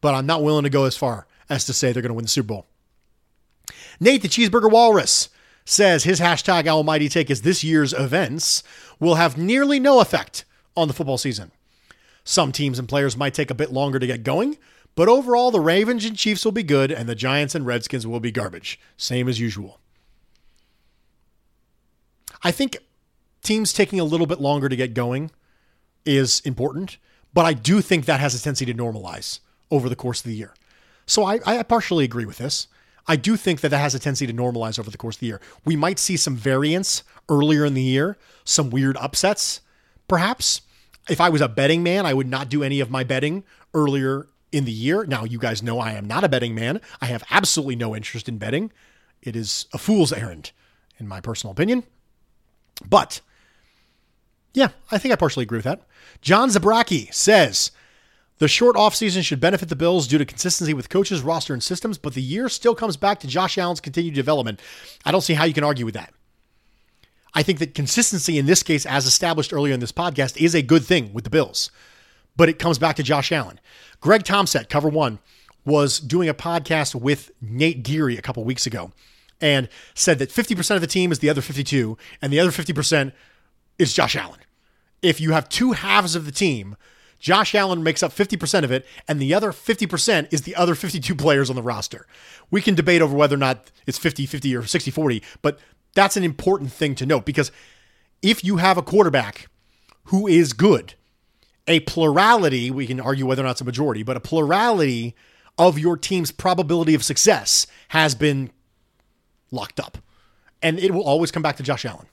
But 0.01 0.15
I'm 0.15 0.27
not 0.27 0.43
willing 0.43 0.65
to 0.65 0.71
go 0.71 0.85
as 0.85 0.97
far 0.97 1.27
as 1.49 1.65
to 1.67 1.73
say 1.73 1.93
they're 1.93 2.03
going 2.03 2.11
to 2.11 2.15
win 2.15 2.25
the 2.25 2.31
Super 2.31 2.49
Bowl. 2.49 2.67
Nate 3.99 4.23
the 4.23 4.29
Cheeseburger 4.29 4.71
Walrus 4.71 5.29
says 5.65 6.05
his 6.05 6.21
hashtag 6.21 6.67
Almighty 6.67 7.09
Take 7.09 7.31
is 7.31 7.43
this 7.43 7.63
year's 7.63 7.93
events 7.93 8.63
will 8.99 9.17
have 9.17 9.37
nearly 9.37 9.79
no 9.79 10.01
effect 10.01 10.45
on 10.77 10.89
the 10.89 10.95
football 10.95 11.19
season. 11.19 11.53
Some 12.25 12.53
teams 12.53 12.79
and 12.79 12.89
players 12.89 13.17
might 13.17 13.35
take 13.35 13.51
a 13.51 13.55
bit 13.55 13.73
longer 13.73 13.99
to 13.99 14.07
get 14.07 14.23
going, 14.23 14.59
but 14.95 15.09
overall 15.09 15.51
the 15.51 15.61
Ravens 15.61 16.05
and 16.05 16.17
Chiefs 16.17 16.45
will 16.45 16.53
be 16.53 16.63
good 16.63 16.91
and 16.91 17.09
the 17.09 17.15
Giants 17.15 17.55
and 17.55 17.67
Redskins 17.67 18.07
will 18.07 18.21
be 18.21 18.33
garbage, 18.33 18.81
same 18.97 19.29
as 19.29 19.39
usual. 19.39 19.81
I 22.43 22.51
think 22.51 22.79
teams 23.43 23.73
taking 23.73 24.01
a 24.01 24.05
little 24.05 24.27
bit 24.27 24.41
longer 24.41 24.69
to 24.69 24.77
get 24.77 24.95
going 24.95 25.31
is 26.05 26.41
important, 26.41 26.97
but 27.33 27.45
I 27.45 27.53
do 27.53 27.81
think 27.81 28.07
that 28.07 28.21
has 28.21 28.35
a 28.35 28.43
tendency 28.43 28.67
to 28.67 28.75
normalize 28.75 29.41
over 29.71 29.89
the 29.89 29.97
course 29.97 30.21
of 30.21 30.27
the 30.27 30.35
year. 30.35 30.55
So 31.07 31.25
I, 31.25 31.41
I 31.45 31.63
partially 31.63 32.05
agree 32.05 32.25
with 32.25 32.39
this. 32.39 32.69
I 33.07 33.17
do 33.17 33.37
think 33.37 33.61
that 33.61 33.71
that 33.71 33.79
has 33.79 33.95
a 33.95 33.99
tendency 33.99 34.27
to 34.27 34.33
normalize 34.33 34.79
over 34.79 34.91
the 34.91 34.99
course 34.99 35.17
of 35.17 35.21
the 35.21 35.27
year. 35.27 35.41
We 35.65 35.75
might 35.75 35.99
see 35.99 36.17
some 36.17 36.37
variance 36.37 37.03
earlier 37.29 37.65
in 37.65 37.75
the 37.75 37.83
year, 37.83 38.17
some 38.45 38.71
weird 38.71 38.97
upsets, 38.99 39.61
perhaps. 40.07 40.63
If 41.09 41.21
I 41.21 41.29
was 41.29 41.41
a 41.41 41.49
betting 41.49 41.83
man, 41.83 42.07
I 42.07 42.15
would 42.15 42.29
not 42.29 42.49
do 42.49 42.63
any 42.63 42.79
of 42.81 42.91
my 42.91 43.03
betting 43.03 43.43
earlier 43.75 44.29
in 44.53 44.65
the 44.65 44.73
year. 44.73 45.05
Now, 45.05 45.25
you 45.25 45.39
guys 45.39 45.63
know 45.63 45.81
I 45.81 45.93
am 45.93 46.07
not 46.07 46.25
a 46.25 46.29
betting 46.29 46.55
man. 46.55 46.81
I 47.01 47.07
have 47.07 47.25
absolutely 47.31 47.77
no 47.77 47.97
interest 47.97 48.29
in 48.29 48.39
betting. 48.39 48.71
It 49.23 49.35
is 49.35 49.67
a 49.73 49.79
fool's 49.79 50.13
errand, 50.13 50.53
in 50.99 51.09
my 51.09 51.21
personal 51.21 51.53
opinion. 51.53 51.85
But 52.89 53.21
yeah, 54.53 54.69
I 54.91 54.99
think 54.99 55.13
I 55.13 55.17
partially 55.17 55.43
agree 55.43 55.59
with 55.59 55.65
that. 55.65 55.83
John 56.21 56.49
Zabraki 56.49 57.13
says 57.13 57.71
the 58.39 58.49
short 58.49 58.77
offseason 58.77 59.23
should 59.23 59.41
benefit 59.41 59.69
the 59.69 59.77
Bills 59.77 60.09
due 60.09 60.19
to 60.19 60.25
consistency 60.25 60.75
with 60.75 60.89
coaches, 60.89 61.23
roster, 61.23 61.53
and 61.53 61.63
systems, 61.63 61.99
but 61.99 62.15
the 62.15 62.23
year 62.23 62.49
still 62.49 62.75
comes 62.75 62.97
back 62.97 63.21
to 63.21 63.27
Josh 63.27 63.59
Allen's 63.59 63.81
continued 63.81 64.15
development. 64.15 64.61
I 65.05 65.13
don't 65.13 65.21
see 65.21 65.35
how 65.35 65.45
you 65.45 65.55
can 65.55 65.65
argue 65.65 65.85
with 65.85 65.95
that. 65.95 66.13
I 67.35 67.43
think 67.43 67.59
that 67.61 67.75
consistency 67.75 68.39
in 68.39 68.47
this 68.47 68.63
case, 68.63 68.87
as 68.87 69.07
established 69.07 69.53
earlier 69.53 69.75
in 69.75 69.81
this 69.81 69.93
podcast, 69.93 70.37
is 70.37 70.55
a 70.55 70.63
good 70.63 70.85
thing 70.85 71.13
with 71.13 71.25
the 71.25 71.31
Bills, 71.31 71.71
but 72.37 72.49
it 72.49 72.59
comes 72.59 72.79
back 72.79 72.97
to 72.97 73.03
Josh 73.03 73.31
Allen. 73.31 73.61
Greg 74.01 74.25
Thompson, 74.25 74.65
cover 74.65 74.89
one, 74.89 75.19
was 75.65 76.01
doing 76.01 76.29
a 76.29 76.35
podcast 76.35 76.95
with 76.95 77.31
Nate 77.41 77.83
Geary 77.83 78.17
a 78.17 78.23
couple 78.23 78.43
weeks 78.45 78.67
ago 78.67 78.93
and 79.41 79.69
said 79.95 80.19
that 80.19 80.31
50% 80.31 80.75
of 80.75 80.81
the 80.81 80.87
team 80.87 81.13
is 81.13 81.19
the 81.21 81.31
other 81.31 81.43
52 81.43 81.97
and 82.21 82.33
the 82.33 82.41
other 82.41 82.51
50% 82.51 83.13
is 83.81 83.93
Josh 83.93 84.15
Allen. 84.15 84.41
If 85.03 85.21
you 85.21 85.33
have 85.33 85.49
two 85.49 85.73
halves 85.73 86.15
of 86.15 86.27
the 86.27 86.33
team, 86.33 86.77
Josh 87.19 87.55
Allen 87.55 87.83
makes 87.83 88.03
up 88.03 88.13
50% 88.13 88.65
of 88.65 88.71
it, 88.71 88.87
and 89.09 89.21
the 89.21 89.35
other 89.35 89.53
50% 89.53 90.33
is 90.33 90.43
the 90.43 90.55
other 90.57 90.75
52 90.75 91.15
players 91.15 91.51
on 91.51 91.57
the 91.57 91.63
roster. 91.63 92.07
We 92.51 92.63
can 92.63 92.75
debate 92.75 93.03
over 93.03 93.17
whether 93.17 93.35
or 93.35 93.39
not 93.39 93.71
it's 93.87 93.99
50 93.99 94.27
50 94.27 94.57
or 94.57 94.65
60 94.65 94.91
40, 94.91 95.23
but 95.43 95.59
that's 95.95 96.17
an 96.17 96.25
important 96.25 96.73
thing 96.73 96.95
to 96.97 97.07
note 97.07 97.25
because 97.25 97.51
if 98.23 98.45
you 98.45 98.59
have 98.59 98.79
a 98.79 98.83
quarterback 98.83 99.49
who 100.05 100.27
is 100.27 100.53
good, 100.53 100.95
a 101.67 101.81
plurality, 101.81 102.71
we 102.71 102.87
can 102.87 103.01
argue 103.01 103.27
whether 103.27 103.43
or 103.43 103.47
not 103.47 103.53
it's 103.53 103.61
a 103.61 103.65
majority, 103.65 104.03
but 104.03 104.17
a 104.17 104.21
plurality 104.21 105.15
of 105.59 105.79
your 105.79 105.97
team's 105.97 106.33
probability 106.33 106.95
of 106.95 107.05
success 107.05 107.67
has 107.89 108.15
been 108.15 108.51
locked 109.51 109.79
up. 109.79 109.99
And 110.63 110.79
it 110.79 110.93
will 110.93 111.03
always 111.03 111.31
come 111.31 111.43
back 111.43 111.57
to 111.57 111.63
Josh 111.63 111.85
Allen. 111.85 112.07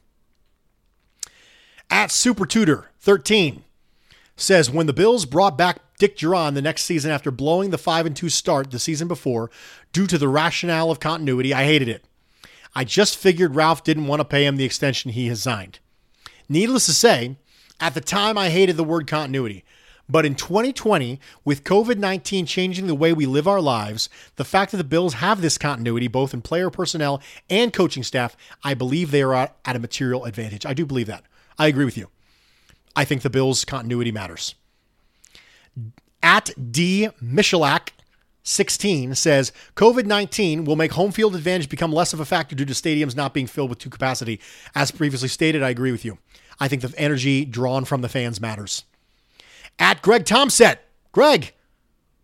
At 1.90 2.12
Super 2.12 2.46
Tutor 2.46 2.92
13 3.00 3.64
says 4.36 4.70
when 4.70 4.88
the 4.88 4.94
Bills 4.94 5.26
brought 5.26 5.58
back 5.58 5.80
Dick 5.98 6.18
Jauron 6.18 6.54
the 6.54 6.62
next 6.62 6.84
season 6.84 7.12
after 7.12 7.32
blowing 7.32 7.72
the 7.72 7.78
5 7.78 8.06
and 8.06 8.16
2 8.16 8.30
start 8.30 8.70
the 8.72 8.80
season 8.80 9.08
before 9.08 9.50
due 9.94 10.06
to 10.08 10.18
the 10.18 10.28
rationale 10.28 10.92
of 10.92 11.00
continuity, 11.00 11.54
I 11.54 11.64
hated 11.64 11.88
it. 11.88 12.06
I 12.76 12.84
just 12.84 13.18
figured 13.18 13.56
Ralph 13.56 13.84
didn't 13.84 14.08
want 14.08 14.20
to 14.20 14.26
pay 14.26 14.46
him 14.46 14.58
the 14.58 14.66
extension 14.66 15.12
he 15.12 15.28
has 15.28 15.42
signed. 15.42 15.80
Needless 16.48 16.86
to 16.86 16.94
say, 16.94 17.38
at 17.80 17.94
the 17.94 18.02
time 18.02 18.38
I 18.38 18.50
hated 18.50 18.78
the 18.78 18.84
word 18.84 19.08
continuity. 19.08 19.64
But 20.10 20.26
in 20.26 20.36
2020, 20.36 21.20
with 21.44 21.64
COVID 21.64 21.98
19 21.98 22.46
changing 22.46 22.88
the 22.88 22.96
way 22.96 23.12
we 23.12 23.26
live 23.26 23.48
our 23.48 23.60
lives, 23.60 24.10
the 24.36 24.46
fact 24.46 24.72
that 24.72 24.78
the 24.78 24.84
Bills 24.84 25.16
have 25.16 25.42
this 25.42 25.58
continuity, 25.58 26.08
both 26.08 26.34
in 26.34 26.42
player 26.42 26.70
personnel 26.70 27.22
and 27.50 27.74
coaching 27.74 28.04
staff, 28.04 28.38
I 28.64 28.74
believe 28.74 29.12
they 29.12 29.24
are 29.24 29.34
at 29.34 29.56
a 29.66 29.80
material 29.80 30.26
advantage. 30.26 30.66
I 30.66 30.74
do 30.74 30.86
believe 30.86 31.08
that. 31.08 31.24
I 31.58 31.68
agree 31.68 31.86
with 31.86 31.98
you. 31.98 32.10
I 32.96 33.06
think 33.06 33.22
the 33.22 33.30
Bills' 33.30 33.66
continuity 33.66 34.12
matters. 34.12 34.56
At 36.24 36.50
D. 36.72 37.10
Michalak 37.24 37.90
16 38.44 39.14
says 39.16 39.52
COVID 39.76 40.06
19 40.06 40.64
will 40.64 40.76
make 40.76 40.94
home 40.94 41.12
field 41.12 41.36
advantage 41.36 41.70
become 41.70 41.92
less 41.92 42.14
of 42.14 42.20
a 42.20 42.26
factor 42.26 42.56
due 42.56 42.66
to 42.66 42.74
stadiums 42.74 43.16
not 43.16 43.34
being 43.34 43.46
filled 43.46 43.70
with 43.70 43.80
two 43.80 43.90
capacity. 43.90 44.40
As 44.74 44.90
previously 44.90 45.28
stated, 45.28 45.62
I 45.62 45.70
agree 45.70 45.92
with 45.92 46.06
you. 46.06 46.18
I 46.60 46.68
think 46.68 46.82
the 46.82 46.94
energy 46.98 47.46
drawn 47.46 47.86
from 47.86 48.02
the 48.02 48.10
fans 48.10 48.42
matters 48.42 48.86
at 49.80 50.02
Greg 50.02 50.26
Tomset. 50.26 50.80
Greg, 51.12 51.54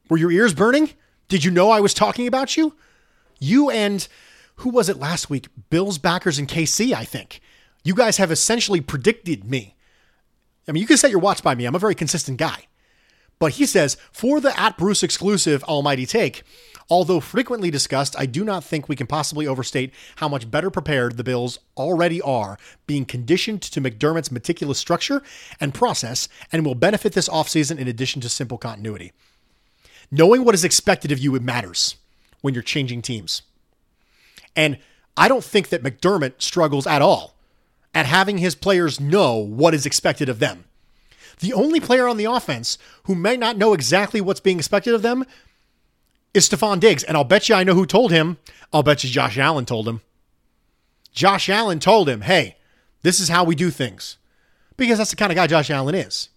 were 0.10 0.18
your 0.18 0.32
ears 0.32 0.54
burning? 0.54 0.92
Did 1.28 1.44
you 1.44 1.52
know 1.52 1.72
I 1.72 1.82
was 1.82 1.94
talking 1.94 2.28
about 2.28 2.58
you? 2.58 2.76
You 3.40 3.70
and 3.70 4.08
who 4.58 4.70
was 4.70 4.90
it 4.90 4.98
last 4.98 5.30
week? 5.30 5.48
Bills 5.70 5.98
backers 5.98 6.40
and 6.40 6.48
KC, 6.48 6.94
I 6.94 7.04
think. 7.04 7.42
You 7.84 7.94
guys 7.94 8.18
have 8.18 8.32
essentially 8.32 8.82
predicted 8.82 9.44
me. 9.50 9.76
I 10.68 10.72
mean, 10.72 10.82
you 10.82 10.88
can 10.88 10.98
set 10.98 11.12
your 11.12 11.20
watch 11.20 11.44
by 11.44 11.56
me. 11.56 11.66
I'm 11.66 11.76
a 11.76 11.80
very 11.80 11.96
consistent 11.96 12.38
guy. 12.38 12.68
But 13.40 13.54
he 13.54 13.66
says, 13.66 13.98
for 14.12 14.40
the 14.40 14.58
at 14.58 14.78
Bruce 14.78 15.04
exclusive 15.04 15.64
Almighty 15.66 16.06
Take, 16.06 16.44
Although 16.90 17.20
frequently 17.20 17.72
discussed, 17.72 18.16
I 18.18 18.26
do 18.26 18.44
not 18.44 18.64
think 18.64 18.88
we 18.88 18.96
can 18.96 19.08
possibly 19.08 19.48
overstate 19.48 19.94
how 20.18 20.28
much 20.28 20.50
better 20.50 20.70
prepared 20.70 21.18
the 21.18 21.24
Bills 21.24 21.60
already 21.78 22.22
are, 22.22 22.58
being 22.88 23.06
conditioned 23.06 23.62
to 23.64 23.82
McDermott's 23.82 24.32
meticulous 24.32 24.78
structure 24.78 25.24
and 25.60 25.74
process, 25.74 26.28
and 26.52 26.66
will 26.66 26.76
benefit 26.76 27.14
this 27.14 27.30
offseason 27.30 27.78
in 27.78 27.88
addition 27.88 28.22
to 28.22 28.30
simple 28.30 28.58
continuity. 28.58 29.12
Knowing 30.12 30.44
what 30.44 30.56
is 30.56 30.64
expected 30.64 31.12
of 31.12 31.20
you, 31.20 31.36
it 31.36 31.42
matters 31.42 31.96
when 32.42 32.54
you're 32.54 32.62
changing 32.62 33.02
teams. 33.02 33.44
And 34.56 34.78
I 35.16 35.28
don't 35.28 35.44
think 35.44 35.70
that 35.70 35.84
McDermott 35.84 36.42
struggles 36.42 36.86
at 36.86 37.02
all 37.02 37.33
at 37.94 38.06
having 38.06 38.40
his 38.40 38.56
players 38.56 39.00
know 39.00 39.38
what 39.38 39.74
is 39.74 39.86
expected 39.86 40.30
of 40.30 40.40
them. 40.40 40.66
The 41.40 41.54
only 41.54 41.80
player 41.80 42.08
on 42.08 42.18
the 42.18 42.26
offense 42.26 42.78
who 43.04 43.16
may 43.16 43.38
not 43.38 43.58
know 43.58 43.74
exactly 43.74 44.22
what's 44.22 44.40
being 44.40 44.60
expected 44.60 44.94
of 44.94 45.02
them 45.02 45.26
is 46.34 46.48
Stefon 46.48 46.80
Diggs. 46.80 47.04
And 47.04 47.18
I'll 47.18 47.24
bet 47.24 47.50
you 47.50 47.56
I 47.56 47.64
know 47.64 47.76
who 47.76 47.86
told 47.86 48.12
him. 48.12 48.38
I'll 48.72 48.84
bet 48.84 49.04
you 49.04 49.10
Josh 49.10 49.38
Allen 49.38 49.66
told 49.66 49.88
him. 49.88 50.02
Josh 51.12 51.50
Allen 51.50 51.80
told 51.80 52.10
him, 52.10 52.22
hey, 52.22 52.58
this 53.02 53.20
is 53.20 53.30
how 53.30 53.44
we 53.44 53.56
do 53.56 53.70
things. 53.70 54.18
Because 54.78 54.98
that's 54.98 55.12
the 55.12 55.16
kind 55.16 55.32
of 55.32 55.36
guy 55.36 55.48
Josh 55.48 55.70
Allen 55.70 55.96
is. 55.96 56.30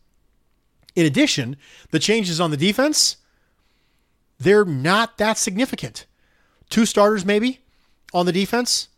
In 0.95 1.07
addition, 1.07 1.57
the 1.91 1.99
changes 1.99 2.41
on 2.41 2.51
the 2.51 2.57
defense, 2.57 3.17
they're 4.39 4.65
not 4.65 5.19
that 5.19 5.39
significant. 5.39 6.07
Two 6.69 6.85
starters, 6.85 7.25
maybe, 7.25 7.61
on 8.13 8.27
the 8.27 8.33
defense, 8.33 8.89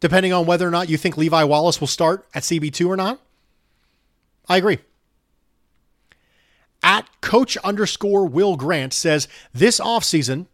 depending 0.00 0.32
on 0.32 0.46
whether 0.46 0.66
or 0.66 0.70
not 0.70 0.88
you 0.88 0.96
think 0.96 1.16
Levi 1.16 1.44
Wallace 1.44 1.80
will 1.80 1.88
start 1.88 2.26
at 2.34 2.42
CB2 2.42 2.86
or 2.86 2.96
not. 2.96 3.20
I 4.48 4.56
agree. 4.56 4.78
At 6.82 7.08
coach 7.20 7.56
underscore 7.58 8.26
Will 8.26 8.56
Grant 8.56 8.92
says 8.92 9.26
this 9.52 9.80
offseason 9.80 10.46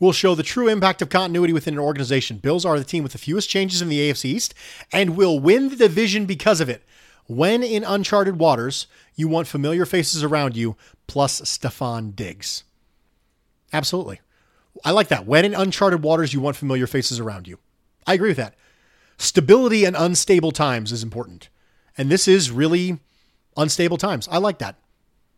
will 0.00 0.12
show 0.12 0.34
the 0.34 0.42
true 0.42 0.68
impact 0.68 1.02
of 1.02 1.08
continuity 1.08 1.52
within 1.52 1.74
an 1.74 1.80
organization. 1.80 2.38
Bills 2.38 2.64
are 2.64 2.78
the 2.78 2.84
team 2.84 3.02
with 3.02 3.12
the 3.12 3.18
fewest 3.18 3.48
changes 3.48 3.82
in 3.82 3.88
the 3.88 4.10
AFC 4.10 4.26
East 4.26 4.54
and 4.92 5.16
will 5.16 5.38
win 5.38 5.68
the 5.68 5.76
division 5.76 6.26
because 6.26 6.60
of 6.60 6.68
it. 6.68 6.84
When 7.26 7.62
in 7.62 7.84
uncharted 7.84 8.38
waters, 8.38 8.86
you 9.14 9.28
want 9.28 9.48
familiar 9.48 9.84
faces 9.84 10.24
around 10.24 10.56
you, 10.56 10.76
plus 11.06 11.40
Stefon 11.42 12.16
Diggs. 12.16 12.64
Absolutely. 13.72 14.20
I 14.84 14.92
like 14.92 15.08
that. 15.08 15.26
When 15.26 15.44
in 15.44 15.54
uncharted 15.54 16.02
waters, 16.02 16.32
you 16.32 16.40
want 16.40 16.56
familiar 16.56 16.86
faces 16.86 17.20
around 17.20 17.46
you. 17.46 17.58
I 18.06 18.14
agree 18.14 18.30
with 18.30 18.38
that. 18.38 18.54
Stability 19.18 19.84
and 19.84 19.96
unstable 19.96 20.52
times 20.52 20.92
is 20.92 21.02
important. 21.02 21.48
And 21.98 22.08
this 22.08 22.28
is 22.28 22.52
really 22.52 23.00
unstable 23.56 23.96
times. 23.96 24.28
I 24.30 24.38
like 24.38 24.58
that. 24.58 24.76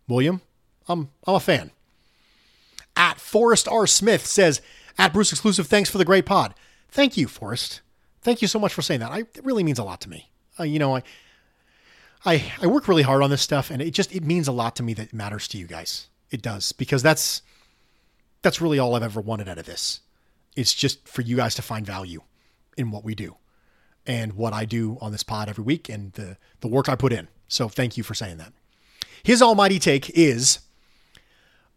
William, 0.06 0.42
I'm, 0.86 1.08
I'm 1.26 1.36
a 1.36 1.40
fan. 1.40 1.70
At 2.94 3.18
Forrest 3.18 3.66
R. 3.66 3.86
Smith 3.86 4.26
says, 4.26 4.60
at 4.98 5.14
Bruce 5.14 5.32
Exclusive, 5.32 5.66
thanks 5.66 5.88
for 5.88 5.96
the 5.96 6.04
great 6.04 6.26
pod. 6.26 6.54
Thank 6.90 7.16
you, 7.16 7.26
Forrest. 7.26 7.80
Thank 8.20 8.42
you 8.42 8.48
so 8.48 8.58
much 8.58 8.74
for 8.74 8.82
saying 8.82 9.00
that. 9.00 9.12
I, 9.12 9.20
it 9.20 9.44
really 9.44 9.64
means 9.64 9.78
a 9.78 9.84
lot 9.84 10.02
to 10.02 10.10
me. 10.10 10.30
Uh, 10.58 10.64
you 10.64 10.78
know, 10.78 10.96
I, 10.96 11.02
I, 12.26 12.52
I 12.60 12.66
work 12.66 12.86
really 12.86 13.02
hard 13.02 13.22
on 13.22 13.30
this 13.30 13.40
stuff 13.40 13.70
and 13.70 13.80
it 13.80 13.92
just, 13.92 14.14
it 14.14 14.24
means 14.24 14.46
a 14.46 14.52
lot 14.52 14.76
to 14.76 14.82
me 14.82 14.92
that 14.94 15.06
it 15.08 15.14
matters 15.14 15.48
to 15.48 15.58
you 15.58 15.66
guys. 15.66 16.08
It 16.30 16.42
does 16.42 16.72
because 16.72 17.02
that's, 17.02 17.40
that's 18.42 18.60
really 18.60 18.78
all 18.78 18.94
I've 18.94 19.02
ever 19.02 19.22
wanted 19.22 19.48
out 19.48 19.56
of 19.56 19.64
this. 19.64 20.00
It's 20.54 20.74
just 20.74 21.08
for 21.08 21.22
you 21.22 21.36
guys 21.36 21.54
to 21.54 21.62
find 21.62 21.86
value 21.86 22.20
in 22.76 22.90
what 22.90 23.04
we 23.04 23.14
do 23.14 23.36
and 24.06 24.34
what 24.34 24.52
I 24.52 24.64
do 24.64 24.98
on 25.00 25.12
this 25.12 25.22
pod 25.22 25.48
every 25.48 25.64
week 25.64 25.88
and 25.88 26.12
the, 26.12 26.36
the 26.60 26.68
work 26.68 26.88
I 26.88 26.94
put 26.94 27.12
in. 27.12 27.28
So 27.48 27.68
thank 27.68 27.96
you 27.96 28.02
for 28.02 28.14
saying 28.14 28.38
that. 28.38 28.52
His 29.22 29.42
almighty 29.42 29.78
take 29.78 30.10
is 30.10 30.60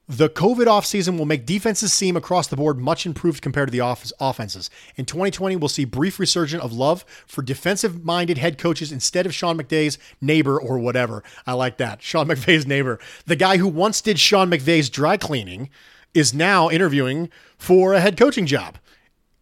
the 0.07 0.29
COVID 0.29 0.65
offseason 0.65 1.17
will 1.17 1.25
make 1.25 1.45
defenses 1.45 1.93
seem 1.93 2.17
across 2.17 2.47
the 2.47 2.57
board 2.57 2.77
much 2.77 3.05
improved 3.05 3.41
compared 3.41 3.69
to 3.69 3.71
the 3.71 3.79
off- 3.79 4.11
offenses. 4.19 4.69
In 4.97 5.05
2020, 5.05 5.55
we'll 5.55 5.69
see 5.69 5.85
brief 5.85 6.19
resurgence 6.19 6.61
of 6.61 6.73
love 6.73 7.05
for 7.25 7.41
defensive 7.41 8.03
minded 8.03 8.37
head 8.37 8.57
coaches 8.57 8.91
instead 8.91 9.25
of 9.25 9.33
Sean 9.33 9.57
McVay's 9.57 9.97
neighbor 10.19 10.59
or 10.59 10.77
whatever. 10.77 11.23
I 11.47 11.53
like 11.53 11.77
that. 11.77 12.01
Sean 12.03 12.27
McVay's 12.27 12.67
neighbor. 12.67 12.99
The 13.25 13.37
guy 13.37 13.57
who 13.57 13.67
once 13.67 14.01
did 14.01 14.19
Sean 14.19 14.49
McVay's 14.49 14.89
dry 14.89 15.15
cleaning 15.15 15.69
is 16.13 16.33
now 16.33 16.69
interviewing 16.69 17.29
for 17.57 17.93
a 17.93 18.01
head 18.01 18.17
coaching 18.17 18.45
job 18.45 18.77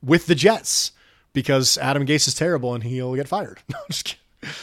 with 0.03 0.27
the 0.27 0.35
Jets 0.35 0.91
because 1.33 1.77
Adam 1.77 2.05
Gase 2.05 2.27
is 2.27 2.35
terrible 2.35 2.73
and 2.73 2.83
he'll 2.83 3.15
get 3.15 3.27
fired. 3.27 3.59
I'm 3.73 3.81
just 3.89 4.05
kidding. 4.05 4.53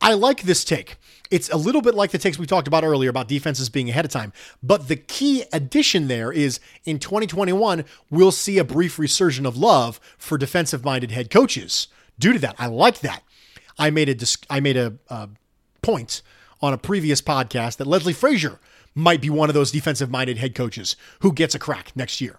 I 0.00 0.14
like 0.14 0.42
this 0.42 0.64
take. 0.64 0.96
It's 1.30 1.48
a 1.48 1.56
little 1.56 1.80
bit 1.80 1.94
like 1.94 2.10
the 2.10 2.18
takes 2.18 2.38
we 2.38 2.44
talked 2.44 2.68
about 2.68 2.84
earlier 2.84 3.08
about 3.08 3.28
defenses 3.28 3.70
being 3.70 3.88
ahead 3.88 4.04
of 4.04 4.10
time. 4.10 4.32
But 4.62 4.88
the 4.88 4.96
key 4.96 5.44
addition 5.52 6.08
there 6.08 6.30
is 6.30 6.60
in 6.84 6.98
2021, 6.98 7.84
we'll 8.10 8.32
see 8.32 8.58
a 8.58 8.64
brief 8.64 8.98
resurgence 8.98 9.46
of 9.46 9.56
love 9.56 9.98
for 10.18 10.36
defensive 10.36 10.84
minded 10.84 11.12
head 11.12 11.30
coaches 11.30 11.88
due 12.18 12.34
to 12.34 12.38
that. 12.40 12.56
I 12.58 12.66
like 12.66 13.00
that. 13.00 13.22
I 13.78 13.90
made 13.90 14.08
a, 14.10 14.26
I 14.50 14.60
made 14.60 14.76
a, 14.76 14.94
a 15.08 15.30
point 15.80 16.20
on 16.60 16.72
a 16.72 16.78
previous 16.78 17.22
podcast 17.22 17.78
that 17.78 17.86
Leslie 17.86 18.12
Frazier 18.12 18.60
might 18.94 19.20
be 19.20 19.30
one 19.30 19.48
of 19.48 19.54
those 19.54 19.72
defensive 19.72 20.10
minded 20.10 20.36
head 20.36 20.54
coaches 20.54 20.96
who 21.20 21.32
gets 21.32 21.54
a 21.54 21.58
crack 21.58 21.92
next 21.94 22.20
year. 22.20 22.38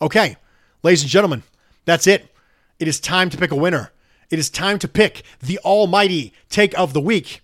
Okay, 0.00 0.36
ladies 0.82 1.02
and 1.02 1.10
gentlemen, 1.10 1.42
that's 1.86 2.06
it. 2.06 2.34
It 2.78 2.88
is 2.88 3.00
time 3.00 3.30
to 3.30 3.38
pick 3.38 3.50
a 3.50 3.56
winner. 3.56 3.92
It 4.30 4.38
is 4.38 4.50
time 4.50 4.78
to 4.80 4.88
pick 4.88 5.22
the 5.40 5.58
almighty 5.60 6.34
take 6.50 6.78
of 6.78 6.92
the 6.92 7.00
week. 7.00 7.40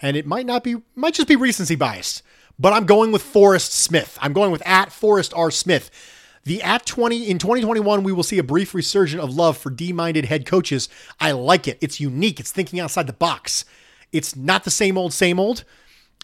And 0.00 0.16
it 0.16 0.26
might 0.26 0.46
not 0.46 0.62
be, 0.62 0.76
might 0.94 1.14
just 1.14 1.28
be 1.28 1.36
recency 1.36 1.74
bias, 1.74 2.22
but 2.58 2.72
I'm 2.72 2.86
going 2.86 3.10
with 3.10 3.22
Forrest 3.22 3.72
Smith. 3.72 4.18
I'm 4.20 4.32
going 4.32 4.52
with 4.52 4.64
at 4.66 4.92
Forrest 4.92 5.32
R. 5.34 5.50
Smith. 5.50 5.90
The 6.44 6.62
at 6.62 6.84
20 6.84 7.30
in 7.30 7.38
2021, 7.38 8.02
we 8.02 8.12
will 8.12 8.22
see 8.22 8.38
a 8.38 8.42
brief 8.42 8.74
resurgence 8.74 9.22
of 9.22 9.34
love 9.34 9.56
for 9.56 9.70
D-minded 9.70 10.26
head 10.26 10.44
coaches. 10.44 10.90
I 11.18 11.32
like 11.32 11.66
it. 11.66 11.78
It's 11.80 12.00
unique. 12.00 12.38
It's 12.38 12.52
thinking 12.52 12.80
outside 12.80 13.06
the 13.06 13.14
box. 13.14 13.64
It's 14.12 14.36
not 14.36 14.64
the 14.64 14.70
same 14.70 14.98
old, 14.98 15.14
same 15.14 15.40
old. 15.40 15.64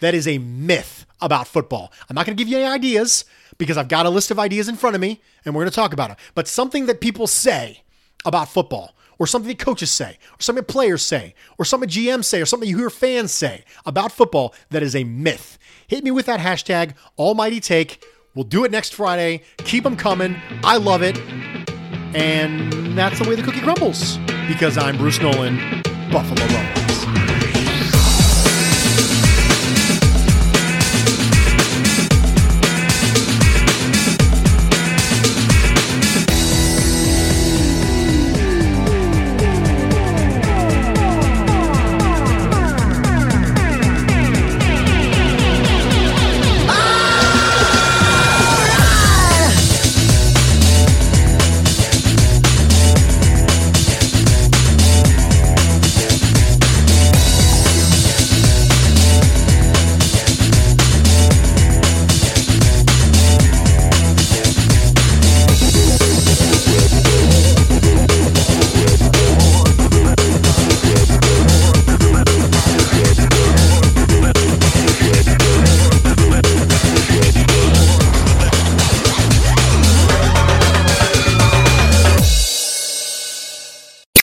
that 0.00 0.14
is 0.14 0.26
a 0.26 0.38
myth 0.38 1.04
about 1.20 1.46
football. 1.46 1.92
I'm 2.08 2.14
not 2.14 2.24
going 2.24 2.34
to 2.34 2.42
give 2.42 2.50
you 2.50 2.56
any 2.56 2.66
ideas 2.66 3.26
because 3.58 3.76
I've 3.76 3.88
got 3.88 4.06
a 4.06 4.08
list 4.08 4.30
of 4.30 4.38
ideas 4.38 4.70
in 4.70 4.76
front 4.76 4.94
of 4.96 5.02
me 5.02 5.20
and 5.44 5.54
we're 5.54 5.60
going 5.60 5.70
to 5.70 5.76
talk 5.76 5.92
about 5.92 6.12
it. 6.12 6.16
But 6.34 6.48
something 6.48 6.86
that 6.86 7.02
people 7.02 7.26
say 7.26 7.82
about 8.24 8.48
football, 8.48 8.94
or 9.18 9.26
something 9.26 9.48
that 9.48 9.58
coaches 9.58 9.90
say, 9.90 10.16
or 10.32 10.40
something 10.40 10.64
players 10.64 11.02
say, 11.02 11.34
or 11.58 11.66
something 11.66 11.90
GMs 11.90 12.24
say, 12.24 12.40
or 12.40 12.46
something 12.46 12.66
you 12.66 12.78
hear 12.78 12.88
fans 12.88 13.32
say 13.32 13.64
about 13.84 14.10
football 14.12 14.54
that 14.70 14.82
is 14.82 14.96
a 14.96 15.04
myth. 15.04 15.58
Hit 15.86 16.02
me 16.02 16.10
with 16.10 16.24
that 16.24 16.40
hashtag, 16.40 16.94
Almighty 17.18 17.60
Take. 17.60 18.02
We'll 18.34 18.44
do 18.44 18.64
it 18.64 18.70
next 18.70 18.94
Friday. 18.94 19.42
Keep 19.58 19.84
them 19.84 19.96
coming. 19.96 20.40
I 20.64 20.78
love 20.78 21.02
it. 21.02 21.18
And 22.16 22.96
that's 22.96 23.18
the 23.18 23.28
way 23.28 23.34
the 23.34 23.42
cookie 23.42 23.60
crumbles 23.60 24.16
because 24.48 24.78
I'm 24.78 24.96
Bruce 24.96 25.20
Nolan, 25.20 25.82
Buffalo 26.10 26.46
Rumble. 26.46 26.81